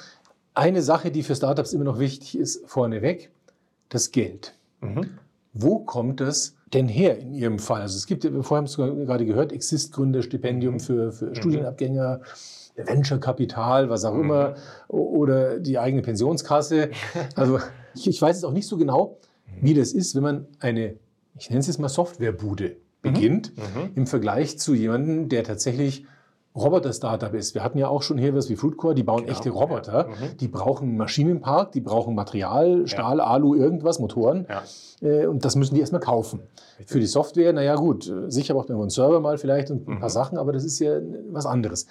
eine 0.55 0.81
Sache, 0.81 1.11
die 1.11 1.23
für 1.23 1.35
Startups 1.35 1.75
immer 1.75 1.85
noch 1.85 1.99
wichtig 1.99 2.39
ist, 2.39 2.67
vorneweg, 2.67 3.31
das 3.91 4.11
Geld. 4.11 4.55
Mhm. 4.81 5.19
Wo 5.53 5.79
kommt 5.81 6.21
das 6.21 6.55
denn 6.73 6.89
her 6.89 7.19
in 7.19 7.35
Ihrem 7.35 7.59
Fall? 7.59 7.83
Also 7.83 7.97
es 7.97 8.07
gibt, 8.07 8.25
vorher 8.25 8.57
haben 8.57 8.67
Sie 8.67 8.77
gerade 9.05 9.27
gehört, 9.27 9.53
Exist-Gründerstipendium 9.53 10.75
mhm. 10.75 10.81
für, 10.81 11.13
für 11.13 11.27
mhm. 11.27 11.35
Studienabgänger. 11.35 12.21
Venture-Kapital, 12.77 13.89
was 13.89 14.05
auch 14.05 14.15
mhm. 14.15 14.21
immer, 14.21 14.55
oder 14.89 15.59
die 15.59 15.79
eigene 15.79 16.03
Pensionskasse. 16.03 16.91
Also 17.35 17.59
ich, 17.95 18.07
ich 18.09 18.21
weiß 18.21 18.37
jetzt 18.37 18.45
auch 18.45 18.53
nicht 18.53 18.67
so 18.67 18.77
genau, 18.77 19.19
wie 19.61 19.75
das 19.75 19.93
ist, 19.93 20.15
wenn 20.15 20.23
man 20.23 20.47
eine, 20.61 20.97
ich 21.39 21.49
nenne 21.49 21.61
es 21.61 21.67
jetzt 21.67 21.79
mal 21.79 21.89
Softwarebude 21.89 22.77
beginnt, 23.03 23.53
mhm. 23.57 23.83
mhm. 23.83 23.91
im 23.95 24.07
Vergleich 24.07 24.59
zu 24.59 24.75
jemandem, 24.75 25.29
der 25.29 25.45
tatsächlich 25.45 26.05
Roboter-Startup 26.57 27.35
ist. 27.35 27.55
Wir 27.55 27.63
hatten 27.63 27.79
ja 27.79 27.89
auch 27.89 28.03
schon 28.03 28.17
hier 28.17 28.35
was 28.35 28.49
wie 28.49 28.57
Foodcore, 28.57 28.95
die 28.95 29.03
bauen 29.03 29.25
genau. 29.25 29.33
echte 29.33 29.51
Roboter. 29.51 30.09
Ja. 30.09 30.09
Mhm. 30.09 30.37
Die 30.39 30.49
brauchen 30.49 30.89
einen 30.89 30.97
Maschinenpark, 30.97 31.73
die 31.73 31.81
brauchen 31.81 32.15
Material, 32.15 32.87
Stahl, 32.87 33.19
ja. 33.19 33.25
Alu, 33.25 33.55
irgendwas, 33.55 33.99
Motoren. 33.99 34.47
Ja. 34.49 34.63
Äh, 35.07 35.27
und 35.27 35.45
das 35.45 35.55
müssen 35.55 35.75
die 35.75 35.81
erstmal 35.81 36.01
kaufen. 36.01 36.41
Richtig. 36.79 36.93
Für 36.93 37.01
die 37.01 37.07
Software, 37.07 37.53
naja 37.53 37.77
gut, 37.77 38.11
sicher 38.29 38.55
braucht 38.55 38.71
man 38.71 38.81
einen 38.81 38.91
Server 38.91 39.21
mal 39.21 39.37
vielleicht 39.37 39.71
und 39.71 39.87
ein 39.87 39.99
paar 40.01 40.09
mhm. 40.09 40.13
Sachen, 40.13 40.39
aber 40.39 40.53
das 40.53 40.65
ist 40.65 40.79
ja 40.79 40.99
was 41.31 41.45
anderes. 41.45 41.87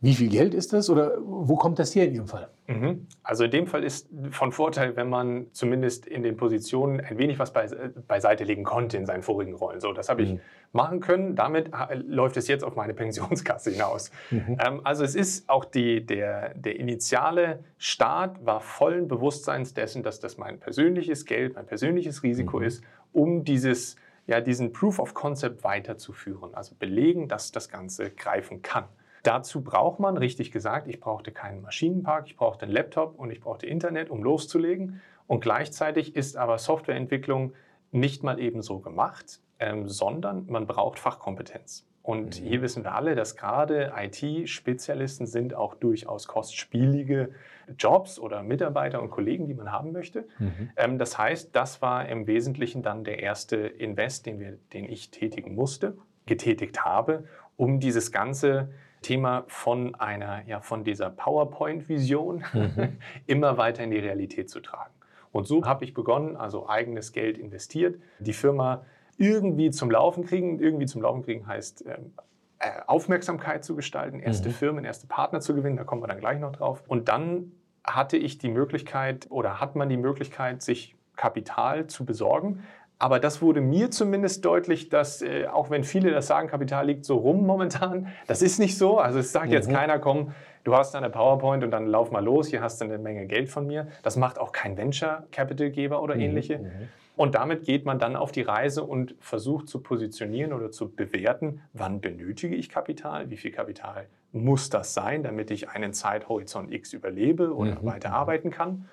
Wie 0.00 0.14
viel 0.14 0.28
Geld 0.28 0.54
ist 0.54 0.72
das 0.72 0.90
oder 0.90 1.18
wo 1.20 1.56
kommt 1.56 1.80
das 1.80 1.92
her 1.94 2.06
in 2.06 2.14
Ihrem 2.14 2.28
Fall? 2.28 2.48
Mhm. 2.68 3.08
Also 3.24 3.44
in 3.44 3.50
dem 3.50 3.66
Fall 3.66 3.82
ist 3.82 4.08
von 4.30 4.52
Vorteil, 4.52 4.94
wenn 4.94 5.08
man 5.08 5.46
zumindest 5.52 6.06
in 6.06 6.22
den 6.22 6.36
Positionen 6.36 7.00
ein 7.00 7.18
wenig 7.18 7.40
was 7.40 7.52
beiseite 7.52 8.44
legen 8.44 8.62
konnte 8.62 8.96
in 8.96 9.06
seinen 9.06 9.22
vorigen 9.22 9.54
Rollen. 9.54 9.80
So, 9.80 9.92
das 9.92 10.08
habe 10.08 10.22
ich 10.22 10.34
mhm. 10.34 10.40
machen 10.72 11.00
können. 11.00 11.34
Damit 11.34 11.72
läuft 12.06 12.36
es 12.36 12.46
jetzt 12.46 12.62
auf 12.62 12.76
meine 12.76 12.94
Pensionskasse 12.94 13.72
hinaus. 13.72 14.12
Mhm. 14.30 14.56
Ähm, 14.64 14.80
also 14.84 15.02
es 15.02 15.16
ist 15.16 15.48
auch 15.48 15.64
die, 15.64 16.06
der, 16.06 16.54
der 16.54 16.78
initiale 16.78 17.64
Start 17.76 18.46
war 18.46 18.60
vollen 18.60 19.08
Bewusstseins 19.08 19.74
dessen, 19.74 20.04
dass 20.04 20.20
das 20.20 20.38
mein 20.38 20.60
persönliches 20.60 21.24
Geld, 21.24 21.56
mein 21.56 21.66
persönliches 21.66 22.22
Risiko 22.22 22.58
mhm. 22.58 22.64
ist, 22.64 22.84
um 23.12 23.42
dieses 23.42 23.96
ja, 24.28 24.42
diesen 24.42 24.74
Proof 24.74 24.98
of 24.98 25.14
Concept 25.14 25.64
weiterzuführen, 25.64 26.54
also 26.54 26.74
belegen, 26.78 27.28
dass 27.28 27.50
das 27.50 27.70
Ganze 27.70 28.10
greifen 28.10 28.60
kann. 28.60 28.84
Dazu 29.22 29.62
braucht 29.62 30.00
man, 30.00 30.16
richtig 30.16 30.52
gesagt, 30.52 30.88
ich 30.88 31.00
brauchte 31.00 31.32
keinen 31.32 31.62
Maschinenpark, 31.62 32.26
ich 32.26 32.36
brauchte 32.36 32.64
einen 32.64 32.72
Laptop 32.72 33.18
und 33.18 33.30
ich 33.30 33.40
brauchte 33.40 33.66
Internet, 33.66 34.10
um 34.10 34.22
loszulegen. 34.22 35.00
Und 35.26 35.40
gleichzeitig 35.40 36.16
ist 36.16 36.36
aber 36.36 36.58
Softwareentwicklung 36.58 37.52
nicht 37.90 38.22
mal 38.22 38.38
eben 38.38 38.62
so 38.62 38.80
gemacht, 38.80 39.40
ähm, 39.58 39.88
sondern 39.88 40.46
man 40.48 40.66
braucht 40.66 40.98
Fachkompetenz. 40.98 41.86
Und 42.02 42.40
mhm. 42.40 42.44
hier 42.46 42.62
wissen 42.62 42.84
wir 42.84 42.94
alle, 42.94 43.14
dass 43.14 43.36
gerade 43.36 43.92
IT-Spezialisten 43.94 45.26
sind 45.26 45.54
auch 45.54 45.74
durchaus 45.74 46.26
kostspielige 46.26 47.30
Jobs 47.78 48.18
oder 48.18 48.42
Mitarbeiter 48.42 49.02
und 49.02 49.10
Kollegen, 49.10 49.46
die 49.46 49.52
man 49.52 49.70
haben 49.70 49.92
möchte. 49.92 50.26
Mhm. 50.38 50.70
Ähm, 50.76 50.98
das 50.98 51.18
heißt, 51.18 51.54
das 51.54 51.82
war 51.82 52.08
im 52.08 52.26
Wesentlichen 52.26 52.82
dann 52.82 53.04
der 53.04 53.20
erste 53.20 53.58
Invest, 53.58 54.24
den, 54.24 54.40
wir, 54.40 54.56
den 54.72 54.84
ich 54.84 55.10
tätigen 55.10 55.54
musste, 55.54 55.98
getätigt 56.24 56.84
habe, 56.84 57.24
um 57.56 57.78
dieses 57.78 58.10
ganze 58.10 58.70
Thema 59.02 59.44
von 59.48 59.94
einer, 59.94 60.42
ja, 60.46 60.60
von 60.60 60.84
dieser 60.84 61.10
PowerPoint-Vision 61.10 62.44
mhm. 62.52 62.98
immer 63.26 63.56
weiter 63.56 63.84
in 63.84 63.90
die 63.90 63.98
Realität 63.98 64.50
zu 64.50 64.60
tragen. 64.60 64.92
Und 65.32 65.46
so 65.46 65.64
habe 65.64 65.84
ich 65.84 65.94
begonnen, 65.94 66.36
also 66.36 66.68
eigenes 66.68 67.12
Geld 67.12 67.38
investiert, 67.38 68.00
die 68.18 68.32
Firma 68.32 68.84
irgendwie 69.18 69.70
zum 69.70 69.90
Laufen 69.90 70.24
kriegen. 70.24 70.58
Irgendwie 70.58 70.86
zum 70.86 71.02
Laufen 71.02 71.22
kriegen 71.22 71.46
heißt 71.46 71.84
ähm, 71.86 72.12
äh, 72.60 72.80
Aufmerksamkeit 72.86 73.64
zu 73.64 73.76
gestalten, 73.76 74.20
erste 74.20 74.48
mhm. 74.48 74.52
Firmen, 74.52 74.84
erste 74.84 75.06
Partner 75.06 75.40
zu 75.40 75.54
gewinnen, 75.54 75.76
da 75.76 75.84
kommen 75.84 76.02
wir 76.02 76.08
dann 76.08 76.18
gleich 76.18 76.40
noch 76.40 76.52
drauf. 76.52 76.82
Und 76.86 77.08
dann 77.08 77.52
hatte 77.84 78.16
ich 78.16 78.38
die 78.38 78.48
Möglichkeit 78.48 79.26
oder 79.30 79.60
hat 79.60 79.76
man 79.76 79.88
die 79.88 79.96
Möglichkeit, 79.96 80.62
sich 80.62 80.96
Kapital 81.16 81.88
zu 81.88 82.04
besorgen. 82.04 82.64
Aber 82.98 83.20
das 83.20 83.40
wurde 83.40 83.60
mir 83.60 83.90
zumindest 83.90 84.44
deutlich, 84.44 84.88
dass 84.88 85.22
äh, 85.22 85.46
auch 85.46 85.70
wenn 85.70 85.84
viele 85.84 86.10
das 86.10 86.26
sagen, 86.26 86.48
Kapital 86.48 86.86
liegt 86.86 87.04
so 87.04 87.16
rum 87.16 87.46
momentan, 87.46 88.08
das 88.26 88.42
ist 88.42 88.58
nicht 88.58 88.76
so. 88.76 88.98
Also 88.98 89.20
es 89.20 89.30
sagt 89.30 89.46
mhm. 89.46 89.52
jetzt 89.52 89.70
keiner, 89.70 89.98
komm, 90.00 90.32
du 90.64 90.74
hast 90.74 90.96
eine 90.96 91.08
PowerPoint 91.08 91.62
und 91.62 91.70
dann 91.70 91.86
lauf 91.86 92.10
mal 92.10 92.24
los, 92.24 92.48
hier 92.48 92.60
hast 92.60 92.80
du 92.80 92.86
eine 92.86 92.98
Menge 92.98 93.26
Geld 93.26 93.50
von 93.50 93.66
mir. 93.66 93.86
Das 94.02 94.16
macht 94.16 94.38
auch 94.38 94.50
kein 94.50 94.76
Venture 94.76 95.24
Capital 95.30 95.70
Geber 95.70 96.02
oder 96.02 96.16
mhm. 96.16 96.22
ähnliche. 96.22 96.58
Mhm. 96.58 96.88
Und 97.14 97.34
damit 97.34 97.64
geht 97.64 97.84
man 97.84 97.98
dann 97.98 98.14
auf 98.14 98.30
die 98.30 98.42
Reise 98.42 98.84
und 98.84 99.16
versucht 99.18 99.68
zu 99.68 99.80
positionieren 99.80 100.52
oder 100.52 100.70
zu 100.70 100.88
bewerten, 100.88 101.62
wann 101.72 102.00
benötige 102.00 102.54
ich 102.54 102.68
Kapital, 102.68 103.28
wie 103.30 103.36
viel 103.36 103.50
Kapital 103.50 104.06
muss 104.30 104.70
das 104.70 104.94
sein, 104.94 105.22
damit 105.22 105.50
ich 105.50 105.68
einen 105.68 105.92
Zeithorizont 105.92 106.72
X 106.72 106.92
überlebe 106.92 107.54
oder 107.54 107.80
mhm. 107.80 107.86
weiterarbeiten 107.86 108.50
kann. 108.50 108.88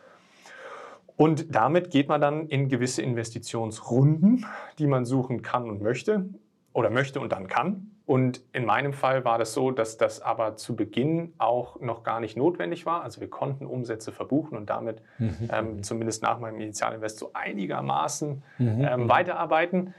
Und 1.18 1.56
damit 1.56 1.92
geht 1.92 2.10
man 2.10 2.20
dann 2.20 2.48
in 2.48 2.68
gewisse 2.68 3.02
Investitionsrunden, 3.02 4.46
die 4.80 4.88
man 4.88 5.06
suchen 5.06 5.42
kann 5.42 5.70
und 5.70 5.82
möchte 5.82 6.30
oder 6.74 6.90
möchte 6.90 7.20
und 7.20 7.32
dann 7.32 7.48
kann. 7.48 7.92
Und 8.06 8.42
in 8.54 8.66
meinem 8.66 8.94
Fall 8.94 9.26
war 9.26 9.40
das 9.40 9.54
so, 9.54 9.72
dass 9.72 9.98
das 9.98 10.22
aber 10.22 10.58
zu 10.58 10.76
Beginn 10.76 11.34
auch 11.40 11.80
noch 11.82 12.04
gar 12.04 12.20
nicht 12.20 12.38
notwendig 12.38 12.86
war. 12.86 13.02
Also 13.02 13.20
wir 13.20 13.30
konnten 13.30 13.66
Umsätze 13.66 14.12
verbuchen 14.12 14.58
und 14.58 14.70
damit 14.70 15.02
mhm. 15.18 15.50
ähm, 15.52 15.84
zumindest 15.84 16.22
nach 16.22 16.40
meinem 16.40 16.60
Initialinvest 16.60 17.18
so 17.18 17.32
einigermaßen 17.34 18.44
mhm. 18.60 18.86
ähm, 18.88 19.10
weiterarbeiten. 19.10 19.96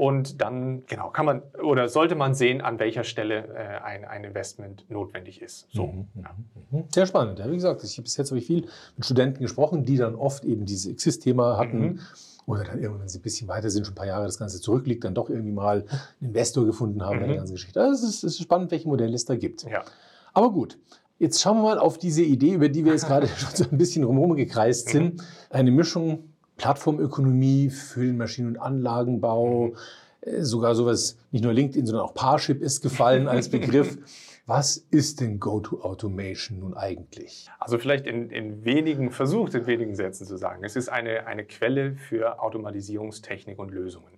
Und 0.00 0.40
dann, 0.40 0.86
genau, 0.86 1.10
kann 1.10 1.26
man 1.26 1.42
oder 1.62 1.90
sollte 1.90 2.14
man 2.14 2.34
sehen, 2.34 2.62
an 2.62 2.78
welcher 2.78 3.04
Stelle 3.04 3.48
äh, 3.48 3.84
ein, 3.84 4.06
ein 4.06 4.24
Investment 4.24 4.86
notwendig 4.88 5.42
ist. 5.42 5.68
So, 5.72 5.88
mhm. 5.88 6.08
ja. 6.14 6.34
Mhm. 6.70 6.84
Sehr 6.88 7.04
spannend. 7.04 7.38
Ja, 7.38 7.50
wie 7.50 7.54
gesagt, 7.54 7.84
ich, 7.84 8.02
bis 8.02 8.16
jetzt 8.16 8.30
habe 8.30 8.38
ich 8.38 8.46
viel 8.46 8.62
mit 8.96 9.04
Studenten 9.04 9.42
gesprochen, 9.42 9.84
die 9.84 9.98
dann 9.98 10.14
oft 10.14 10.44
eben 10.44 10.64
dieses 10.64 10.90
Exist-Thema 10.90 11.58
hatten 11.58 11.80
mhm 11.80 12.00
oder 12.46 12.64
dann 12.64 12.78
irgendwann, 12.78 13.02
wenn 13.02 13.08
sie 13.08 13.18
ein 13.18 13.22
bisschen 13.22 13.46
weiter 13.46 13.68
sind, 13.68 13.84
schon 13.84 13.92
ein 13.92 13.96
paar 13.96 14.06
Jahre 14.06 14.24
das 14.24 14.38
Ganze 14.38 14.60
zurückliegt, 14.60 15.04
dann 15.04 15.14
doch 15.14 15.28
irgendwie 15.28 15.52
mal 15.52 15.84
einen 16.18 16.30
Investor 16.30 16.64
gefunden 16.64 17.04
haben 17.04 17.16
mhm. 17.18 17.22
in 17.24 17.28
der 17.28 17.36
ganzen 17.36 17.52
Geschichte. 17.52 17.80
Also 17.80 18.06
es 18.06 18.14
ist, 18.14 18.24
es 18.24 18.32
ist 18.32 18.42
spannend, 18.42 18.70
welche 18.70 18.88
Modelle 18.88 19.14
es 19.14 19.26
da 19.26 19.36
gibt. 19.36 19.64
Ja. 19.64 19.84
Aber 20.32 20.50
gut, 20.50 20.78
jetzt 21.18 21.40
schauen 21.42 21.58
wir 21.58 21.64
mal 21.64 21.78
auf 21.78 21.98
diese 21.98 22.22
Idee, 22.22 22.54
über 22.54 22.70
die 22.70 22.86
wir 22.86 22.92
jetzt 22.92 23.06
gerade 23.06 23.28
schon 23.36 23.54
so 23.54 23.64
ein 23.70 23.76
bisschen 23.76 24.02
rumherum 24.02 24.34
gekreist 24.34 24.88
mhm. 24.88 24.92
sind. 24.92 25.22
Eine 25.50 25.70
Mischung 25.70 26.29
Plattformökonomie 26.60 27.70
für 27.70 28.04
den 28.04 28.18
Maschinen- 28.18 28.48
und 28.48 28.58
Anlagenbau, 28.58 29.68
mhm. 29.68 29.76
Äh, 30.22 30.42
sogar 30.42 30.74
sowas, 30.74 31.16
nicht 31.30 31.42
nur 31.44 31.54
LinkedIn, 31.54 31.86
sondern 31.86 32.04
auch 32.04 32.12
Parship 32.12 32.60
ist 32.60 32.82
gefallen 32.82 33.26
als 33.26 33.48
Begriff. 33.50 33.96
Was 34.46 34.76
ist 34.76 35.20
denn 35.20 35.40
Go-to-Automation 35.40 36.58
nun 36.58 36.74
eigentlich? 36.74 37.48
Also 37.58 37.78
vielleicht 37.78 38.06
in, 38.06 38.28
in, 38.30 38.64
wenigen, 38.64 39.12
versucht 39.12 39.54
in 39.54 39.66
wenigen 39.66 39.94
Sätzen 39.94 40.26
zu 40.26 40.36
sagen. 40.36 40.62
Es 40.62 40.76
ist 40.76 40.90
eine, 40.90 41.26
eine 41.26 41.44
Quelle 41.44 41.94
für 41.94 42.42
Automatisierungstechnik 42.42 43.58
und 43.58 43.70
Lösungen. 43.70 44.12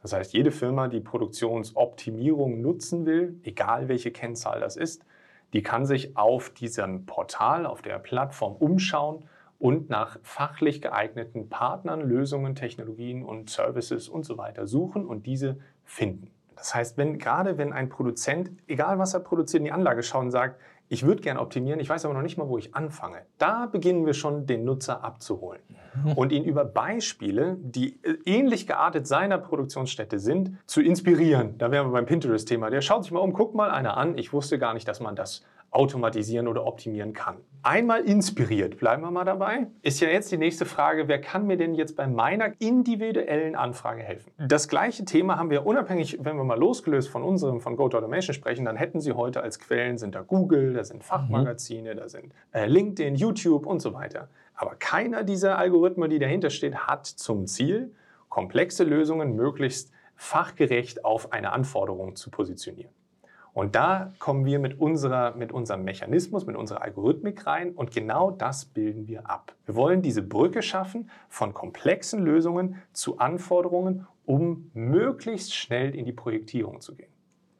Das 0.00 0.12
heißt, 0.12 0.32
jede 0.32 0.52
Firma, 0.52 0.88
die 0.88 1.00
Produktionsoptimierung 1.00 2.60
nutzen 2.62 3.04
will, 3.04 3.38
egal 3.42 3.88
welche 3.88 4.10
Kennzahl 4.10 4.60
das 4.60 4.76
ist, 4.76 5.04
die 5.52 5.62
kann 5.62 5.84
sich 5.84 6.16
auf 6.16 6.50
diesem 6.50 7.04
Portal, 7.04 7.66
auf 7.66 7.82
der 7.82 7.98
Plattform 7.98 8.54
umschauen 8.54 9.24
und 9.62 9.90
nach 9.90 10.18
fachlich 10.24 10.82
geeigneten 10.82 11.48
Partnern, 11.48 12.00
Lösungen, 12.00 12.56
Technologien 12.56 13.22
und 13.22 13.48
Services 13.48 14.08
und 14.08 14.24
so 14.24 14.36
weiter 14.36 14.66
suchen 14.66 15.06
und 15.06 15.24
diese 15.24 15.56
finden. 15.84 16.32
Das 16.56 16.74
heißt, 16.74 16.98
wenn, 16.98 17.16
gerade 17.16 17.58
wenn 17.58 17.72
ein 17.72 17.88
Produzent, 17.88 18.50
egal 18.66 18.98
was 18.98 19.14
er 19.14 19.20
produziert, 19.20 19.60
in 19.60 19.66
die 19.66 19.72
Anlage 19.72 20.02
schaut 20.02 20.22
und 20.22 20.30
sagt, 20.32 20.60
ich 20.88 21.06
würde 21.06 21.22
gerne 21.22 21.40
optimieren, 21.40 21.78
ich 21.78 21.88
weiß 21.88 22.04
aber 22.04 22.12
noch 22.12 22.22
nicht 22.22 22.36
mal, 22.36 22.48
wo 22.48 22.58
ich 22.58 22.74
anfange. 22.74 23.18
Da 23.38 23.66
beginnen 23.66 24.04
wir 24.04 24.14
schon, 24.14 24.46
den 24.46 24.64
Nutzer 24.64 25.04
abzuholen 25.04 25.62
mhm. 25.94 26.12
und 26.14 26.32
ihn 26.32 26.42
über 26.42 26.64
Beispiele, 26.64 27.56
die 27.60 28.02
äh, 28.02 28.16
ähnlich 28.24 28.66
geartet 28.66 29.06
seiner 29.06 29.38
Produktionsstätte 29.38 30.18
sind, 30.18 30.58
zu 30.66 30.82
inspirieren. 30.82 31.56
Da 31.58 31.70
wären 31.70 31.86
wir 31.86 31.92
beim 31.92 32.06
Pinterest-Thema. 32.06 32.68
Der 32.68 32.80
schaut 32.80 33.04
sich 33.04 33.12
mal 33.12 33.20
um, 33.20 33.32
guckt 33.32 33.54
mal 33.54 33.70
einer 33.70 33.96
an. 33.96 34.18
Ich 34.18 34.32
wusste 34.32 34.58
gar 34.58 34.74
nicht, 34.74 34.88
dass 34.88 34.98
man 34.98 35.14
das 35.14 35.44
automatisieren 35.72 36.48
oder 36.48 36.66
optimieren 36.66 37.14
kann. 37.14 37.38
Einmal 37.64 38.02
inspiriert, 38.02 38.78
bleiben 38.78 39.02
wir 39.02 39.10
mal 39.10 39.24
dabei, 39.24 39.68
ist 39.82 40.00
ja 40.00 40.08
jetzt 40.08 40.30
die 40.30 40.36
nächste 40.36 40.66
Frage, 40.66 41.08
wer 41.08 41.20
kann 41.20 41.46
mir 41.46 41.56
denn 41.56 41.74
jetzt 41.74 41.96
bei 41.96 42.06
meiner 42.06 42.52
individuellen 42.60 43.56
Anfrage 43.56 44.02
helfen? 44.02 44.32
Das 44.36 44.68
gleiche 44.68 45.04
Thema 45.04 45.38
haben 45.38 45.48
wir 45.48 45.64
unabhängig, 45.64 46.18
wenn 46.20 46.36
wir 46.36 46.44
mal 46.44 46.58
losgelöst 46.58 47.08
von 47.08 47.22
unserem, 47.22 47.60
von 47.60 47.76
Go 47.76 47.88
to 47.88 47.98
Automation 47.98 48.34
sprechen, 48.34 48.64
dann 48.66 48.76
hätten 48.76 49.00
Sie 49.00 49.12
heute 49.12 49.42
als 49.42 49.58
Quellen, 49.58 49.96
sind 49.96 50.14
da 50.14 50.20
Google, 50.22 50.74
da 50.74 50.84
sind 50.84 51.04
Fachmagazine, 51.04 51.94
mhm. 51.94 51.98
da 51.98 52.08
sind 52.08 52.32
äh, 52.52 52.66
LinkedIn, 52.66 53.14
YouTube 53.14 53.66
und 53.66 53.80
so 53.80 53.94
weiter. 53.94 54.28
Aber 54.54 54.74
keiner 54.74 55.24
dieser 55.24 55.56
Algorithmen, 55.56 56.10
die 56.10 56.18
dahinter 56.18 56.50
steht, 56.50 56.74
hat 56.74 57.06
zum 57.06 57.46
Ziel, 57.46 57.92
komplexe 58.28 58.84
Lösungen 58.84 59.36
möglichst 59.36 59.92
fachgerecht 60.16 61.04
auf 61.04 61.32
eine 61.32 61.52
Anforderung 61.52 62.16
zu 62.16 62.30
positionieren. 62.30 62.92
Und 63.54 63.74
da 63.74 64.12
kommen 64.18 64.46
wir 64.46 64.58
mit, 64.58 64.80
unserer, 64.80 65.34
mit 65.34 65.52
unserem 65.52 65.84
Mechanismus, 65.84 66.46
mit 66.46 66.56
unserer 66.56 66.82
Algorithmik 66.82 67.46
rein 67.46 67.72
und 67.72 67.90
genau 67.90 68.30
das 68.30 68.64
bilden 68.64 69.06
wir 69.08 69.28
ab. 69.28 69.54
Wir 69.66 69.76
wollen 69.76 70.00
diese 70.00 70.22
Brücke 70.22 70.62
schaffen 70.62 71.10
von 71.28 71.52
komplexen 71.52 72.24
Lösungen 72.24 72.76
zu 72.92 73.18
Anforderungen, 73.18 74.06
um 74.24 74.70
möglichst 74.72 75.54
schnell 75.54 75.94
in 75.94 76.06
die 76.06 76.12
Projektierung 76.12 76.80
zu 76.80 76.94
gehen. 76.94 77.12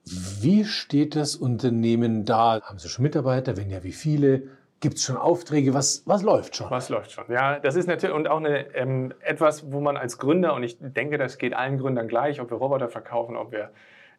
Wie 0.04 0.64
steht 0.64 1.14
das 1.14 1.36
Unternehmen 1.36 2.24
da? 2.24 2.60
Haben 2.62 2.78
Sie 2.78 2.88
schon 2.88 3.02
Mitarbeiter? 3.02 3.56
Wenn 3.56 3.70
ja, 3.70 3.84
wie 3.84 3.92
viele? 3.92 4.44
Gibt 4.80 4.96
es 4.96 5.04
schon 5.04 5.16
Aufträge? 5.16 5.74
Was, 5.74 6.02
was 6.06 6.22
läuft 6.22 6.56
schon? 6.56 6.68
Was 6.68 6.88
läuft 6.88 7.12
schon? 7.12 7.24
Ja, 7.28 7.60
das 7.60 7.76
ist 7.76 7.86
natürlich 7.86 8.16
und 8.16 8.26
auch 8.26 8.38
eine, 8.38 8.74
ähm, 8.74 9.14
etwas, 9.20 9.70
wo 9.70 9.80
man 9.80 9.96
als 9.96 10.18
Gründer, 10.18 10.54
und 10.54 10.64
ich 10.64 10.76
denke, 10.80 11.18
das 11.18 11.38
geht 11.38 11.54
allen 11.54 11.78
Gründern 11.78 12.08
gleich, 12.08 12.40
ob 12.40 12.50
wir 12.50 12.56
Roboter 12.56 12.88
verkaufen, 12.88 13.36
ob 13.36 13.52
wir 13.52 13.70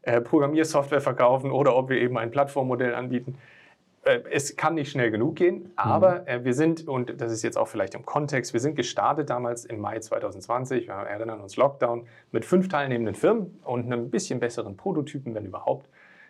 äh, 0.04 0.22
Programmiersoftware 0.22 1.02
verkaufen 1.02 1.52
oder 1.52 1.76
ob 1.76 1.90
wir 1.90 1.98
eben 1.98 2.18
ein 2.18 2.32
Plattformmodell 2.32 2.94
anbieten. 2.94 3.38
Äh, 4.04 4.20
es 4.32 4.56
kann 4.56 4.76
nicht 4.76 4.92
schnell 4.92 5.12
genug 5.12 5.36
gehen, 5.36 5.72
aber 5.76 6.22
mhm. 6.22 6.28
äh, 6.28 6.46
wir 6.46 6.54
sind, 6.54 6.88
und 6.88 7.22
das 7.22 7.32
ist 7.32 7.42
jetzt 7.42 7.58
auch 7.58 7.68
vielleicht 7.68 7.96
im 7.96 8.06
Kontext, 8.06 8.54
wir 8.54 8.60
sind 8.60 8.76
gestartet 8.76 9.30
damals 9.30 9.66
im 9.66 9.80
Mai 9.80 10.00
2020, 10.00 10.88
wir 10.88 10.94
erinnern 10.94 11.40
uns 11.40 11.56
Lockdown, 11.56 12.06
mit 12.32 12.46
fünf 12.46 12.68
teilnehmenden 12.68 13.16
Firmen 13.16 13.60
und 13.64 13.86
einem 13.86 14.10
bisschen 14.10 14.40
besseren 14.40 14.76
Prototypen, 14.76 15.34
wenn 15.36 15.46
überhaupt, 15.46 15.88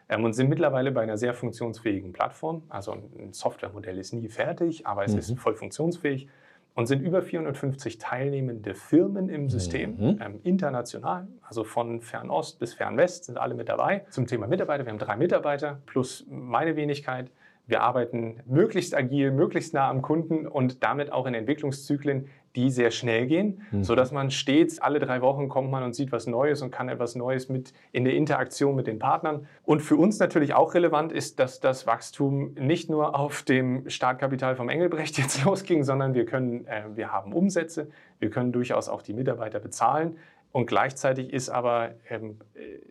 ähm, 0.08 0.24
und 0.24 0.34
sind 0.34 0.50
mittlerweile 0.50 0.92
bei 0.92 1.02
einer 1.02 1.18
sehr 1.18 1.34
funktionsfähigen 1.34 2.14
Plattform. 2.14 2.64
Also 2.70 2.92
ein 2.92 3.34
Softwaremodell 3.34 3.98
ist 3.98 4.14
nie 4.14 4.30
fertig, 4.30 4.86
aber 4.86 5.04
es 5.04 5.14
mhm. 5.14 5.20
ist 5.20 5.40
voll 5.40 5.56
funktionsfähig 5.56 6.28
und 6.76 6.88
sind 6.88 7.02
über 7.02 7.22
450 7.22 7.98
teilnehmende 7.98 8.74
Firmen 8.74 9.30
im 9.30 9.50
System, 9.50 9.96
mhm. 9.98 10.20
ähm, 10.22 10.40
international, 10.44 11.28
also 11.42 11.64
von 11.64 12.02
Fernost 12.02 12.60
bis 12.60 12.74
Fernwest 12.74 13.26
sind 13.26 13.38
alle 13.38 13.54
mit 13.54 13.70
dabei. 13.70 14.06
Zum 14.10 14.28
Thema 14.28 14.48
Mitarbeiter, 14.48 14.86
wir 14.86 14.92
haben 14.92 15.00
drei 15.00 15.16
Mitarbeiter 15.16 15.82
plus 15.86 16.26
meine 16.30 16.76
Wenigkeit. 16.76 17.30
Wir 17.66 17.82
arbeiten 17.82 18.42
möglichst 18.46 18.94
agil, 18.94 19.32
möglichst 19.32 19.74
nah 19.74 19.90
am 19.90 20.02
Kunden 20.02 20.48
und 20.48 20.84
damit 20.84 21.12
auch 21.12 21.26
in 21.26 21.34
Entwicklungszyklen, 21.34 22.28
die 22.56 22.70
sehr 22.70 22.92
schnell 22.92 23.26
gehen, 23.26 23.62
mhm. 23.72 23.84
sodass 23.84 24.12
man 24.12 24.30
stets 24.30 24.80
alle 24.80 25.00
drei 25.00 25.22
Wochen 25.22 25.50
kommt 25.50 25.72
man 25.72 25.84
und 25.84 25.94
sieht 25.94 26.12
was 26.12 26.28
Neues 26.28 26.62
und 26.62 26.72
kann 26.72 26.88
etwas 26.90 27.16
Neues 27.16 27.50
mit 27.50 27.74
in 27.92 28.04
der 28.04 28.14
Interaktion 28.14 28.76
mit 28.76 28.88
den 28.88 29.00
Partnern. 29.00 29.48
Und 29.64 29.82
für 29.82 29.96
uns 29.96 30.20
natürlich 30.20 30.54
auch 30.54 30.74
relevant 30.74 31.12
ist, 31.12 31.40
dass 31.40 31.60
das 31.60 31.88
Wachstum 31.88 32.54
nicht 32.54 32.90
nur 32.90 33.18
auf 33.18 33.42
dem 33.44 33.90
Startkapital 33.90 34.56
vom 34.56 34.70
Engelbrecht 34.70 35.18
jetzt 35.20 35.44
losging, 35.44 35.84
sondern 35.84 36.14
wir 36.14 36.26
können, 36.26 36.68
äh, 36.68 36.84
wir 36.94 37.12
haben 37.12 37.34
Umsätze, 37.34 37.90
wir 38.20 38.30
können 38.30 38.52
durchaus 38.52 38.90
auch 38.90 39.02
die 39.02 39.14
Mitarbeiter 39.14 39.60
bezahlen. 39.60 40.18
Und 40.52 40.68
gleichzeitig 40.68 41.34
ist 41.34 41.50
aber 41.50 41.96
ähm, 42.10 42.38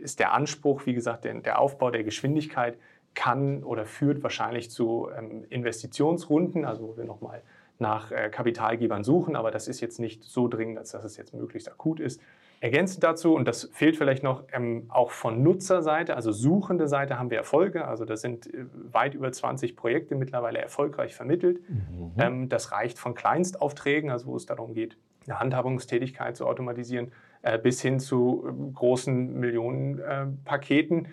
ist 0.01 0.19
der 0.19 0.33
Anspruch, 0.33 0.85
wie 0.85 0.95
gesagt, 0.95 1.25
der, 1.25 1.35
der 1.35 1.61
Aufbau 1.61 1.93
der 1.93 2.03
Geschwindigkeit 2.03 2.77
kann 3.15 3.63
oder 3.63 3.85
führt 3.87 4.23
wahrscheinlich 4.23 4.71
zu 4.71 5.09
ähm, 5.17 5.45
Investitionsrunden, 5.49 6.65
also 6.65 6.89
wo 6.89 6.97
wir 6.97 7.05
nochmal 7.05 7.43
nach 7.83 8.11
äh, 8.11 8.31
Kapitalgebern 8.31 9.05
suchen, 9.05 9.37
aber 9.37 9.51
das 9.51 9.69
ist 9.69 9.83
jetzt 9.83 10.01
nicht 10.01 10.25
so 10.25 10.49
dringend, 10.49 10.79
als 10.79 10.93
dass 10.93 11.05
es 11.05 11.19
jetzt 11.19 11.35
möglichst 11.35 11.71
akut 11.71 12.01
ist. 12.01 12.23
Ergänzend 12.63 13.03
dazu, 13.03 13.35
und 13.35 13.49
das 13.49 13.69
fehlt 13.73 13.97
vielleicht 13.97 14.23
noch, 14.23 14.45
ähm, 14.53 14.87
auch 14.89 15.11
von 15.11 15.43
Nutzerseite, 15.43 16.15
also 16.15 16.31
suchende 16.31 16.87
Seite 16.87 17.19
haben 17.19 17.29
wir 17.29 17.39
Erfolge. 17.39 17.89
Also 17.89 18.05
das 18.05 18.21
sind 18.21 18.47
äh, 18.47 18.67
weit 18.93 19.15
über 19.15 19.33
20 19.33 19.75
Projekte 19.75 20.15
mittlerweile 20.15 20.61
erfolgreich 20.61 21.15
vermittelt. 21.15 21.61
Mhm. 21.69 22.13
Ähm, 22.19 22.49
das 22.49 22.71
reicht 22.71 23.01
von 23.01 23.15
Kleinstaufträgen, 23.15 24.11
also 24.11 24.29
wo 24.29 24.37
es 24.37 24.47
darum 24.47 24.75
geht, 24.75 24.97
eine 25.27 25.41
Handhabungstätigkeit 25.41 26.37
zu 26.37 26.47
automatisieren, 26.47 27.11
äh, 27.43 27.59
bis 27.59 27.83
hin 27.83 27.99
zu 27.99 28.45
äh, 28.47 28.73
großen 28.75 29.41
Millionenpaketen. 29.41 31.09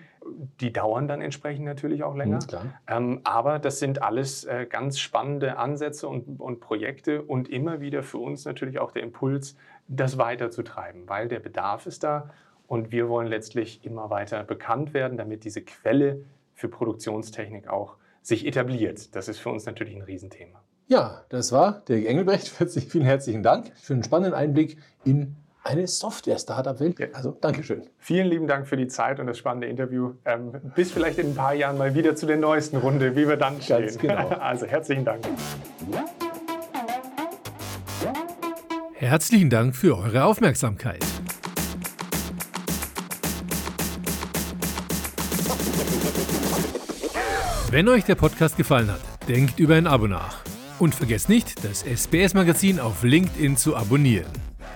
Die 0.60 0.72
dauern 0.72 1.08
dann 1.08 1.20
entsprechend 1.20 1.64
natürlich 1.64 2.02
auch 2.02 2.14
länger. 2.14 2.40
Mhm, 2.88 3.20
aber 3.24 3.58
das 3.58 3.78
sind 3.78 4.02
alles 4.02 4.44
äh, 4.44 4.66
ganz 4.68 4.98
spannende 4.98 5.56
Ansätze 5.56 6.08
und, 6.08 6.40
und 6.40 6.60
Projekte 6.60 7.22
und 7.22 7.48
immer 7.48 7.80
wieder 7.80 8.02
für 8.02 8.18
uns 8.18 8.44
natürlich 8.44 8.78
auch 8.78 8.92
der 8.92 9.02
Impuls, 9.02 9.56
das 9.88 10.18
weiterzutreiben, 10.18 11.08
weil 11.08 11.28
der 11.28 11.40
Bedarf 11.40 11.86
ist 11.86 12.04
da 12.04 12.30
und 12.66 12.92
wir 12.92 13.08
wollen 13.08 13.26
letztlich 13.26 13.84
immer 13.84 14.10
weiter 14.10 14.44
bekannt 14.44 14.94
werden, 14.94 15.18
damit 15.18 15.44
diese 15.44 15.62
Quelle 15.62 16.24
für 16.54 16.68
Produktionstechnik 16.68 17.68
auch 17.68 17.96
sich 18.22 18.46
etabliert. 18.46 19.14
Das 19.16 19.28
ist 19.28 19.38
für 19.38 19.48
uns 19.48 19.66
natürlich 19.66 19.96
ein 19.96 20.02
Riesenthema. 20.02 20.62
Ja, 20.86 21.24
das 21.28 21.52
war 21.52 21.82
Dirk 21.88 22.04
Engelbrecht. 22.04 22.48
Vielen 22.88 23.04
herzlichen 23.04 23.42
Dank 23.42 23.72
für 23.76 23.94
einen 23.94 24.02
spannenden 24.02 24.34
Einblick 24.34 24.76
in 25.04 25.36
eine 25.62 25.86
Software-Startup-Welt. 25.86 26.98
Ja. 26.98 27.06
Also, 27.12 27.36
Dankeschön. 27.40 27.82
Vielen 27.98 28.26
lieben 28.26 28.46
Dank 28.46 28.66
für 28.66 28.76
die 28.76 28.88
Zeit 28.88 29.20
und 29.20 29.26
das 29.26 29.38
spannende 29.38 29.66
Interview. 29.66 30.14
Ähm, 30.24 30.52
bis 30.74 30.90
vielleicht 30.90 31.18
in 31.18 31.28
ein 31.28 31.34
paar 31.34 31.54
Jahren 31.54 31.76
mal 31.78 31.94
wieder 31.94 32.16
zu 32.16 32.26
der 32.26 32.36
neuesten 32.36 32.78
Runde, 32.78 33.14
wie 33.16 33.28
wir 33.28 33.36
dann 33.36 33.60
stehen. 33.60 33.82
Ganz 33.82 33.98
genau. 33.98 34.30
Also, 34.40 34.66
herzlichen 34.66 35.04
Dank. 35.04 35.24
Herzlichen 38.94 39.50
Dank 39.50 39.76
für 39.76 39.96
eure 39.96 40.24
Aufmerksamkeit. 40.24 41.04
Wenn 47.70 47.88
euch 47.88 48.04
der 48.04 48.16
Podcast 48.16 48.56
gefallen 48.56 48.90
hat, 48.90 49.00
denkt 49.28 49.60
über 49.60 49.76
ein 49.76 49.86
Abo 49.86 50.08
nach. 50.08 50.42
Und 50.78 50.94
vergesst 50.94 51.28
nicht, 51.28 51.64
das 51.64 51.82
SBS-Magazin 51.82 52.80
auf 52.80 53.02
LinkedIn 53.04 53.56
zu 53.56 53.76
abonnieren. 53.76 54.49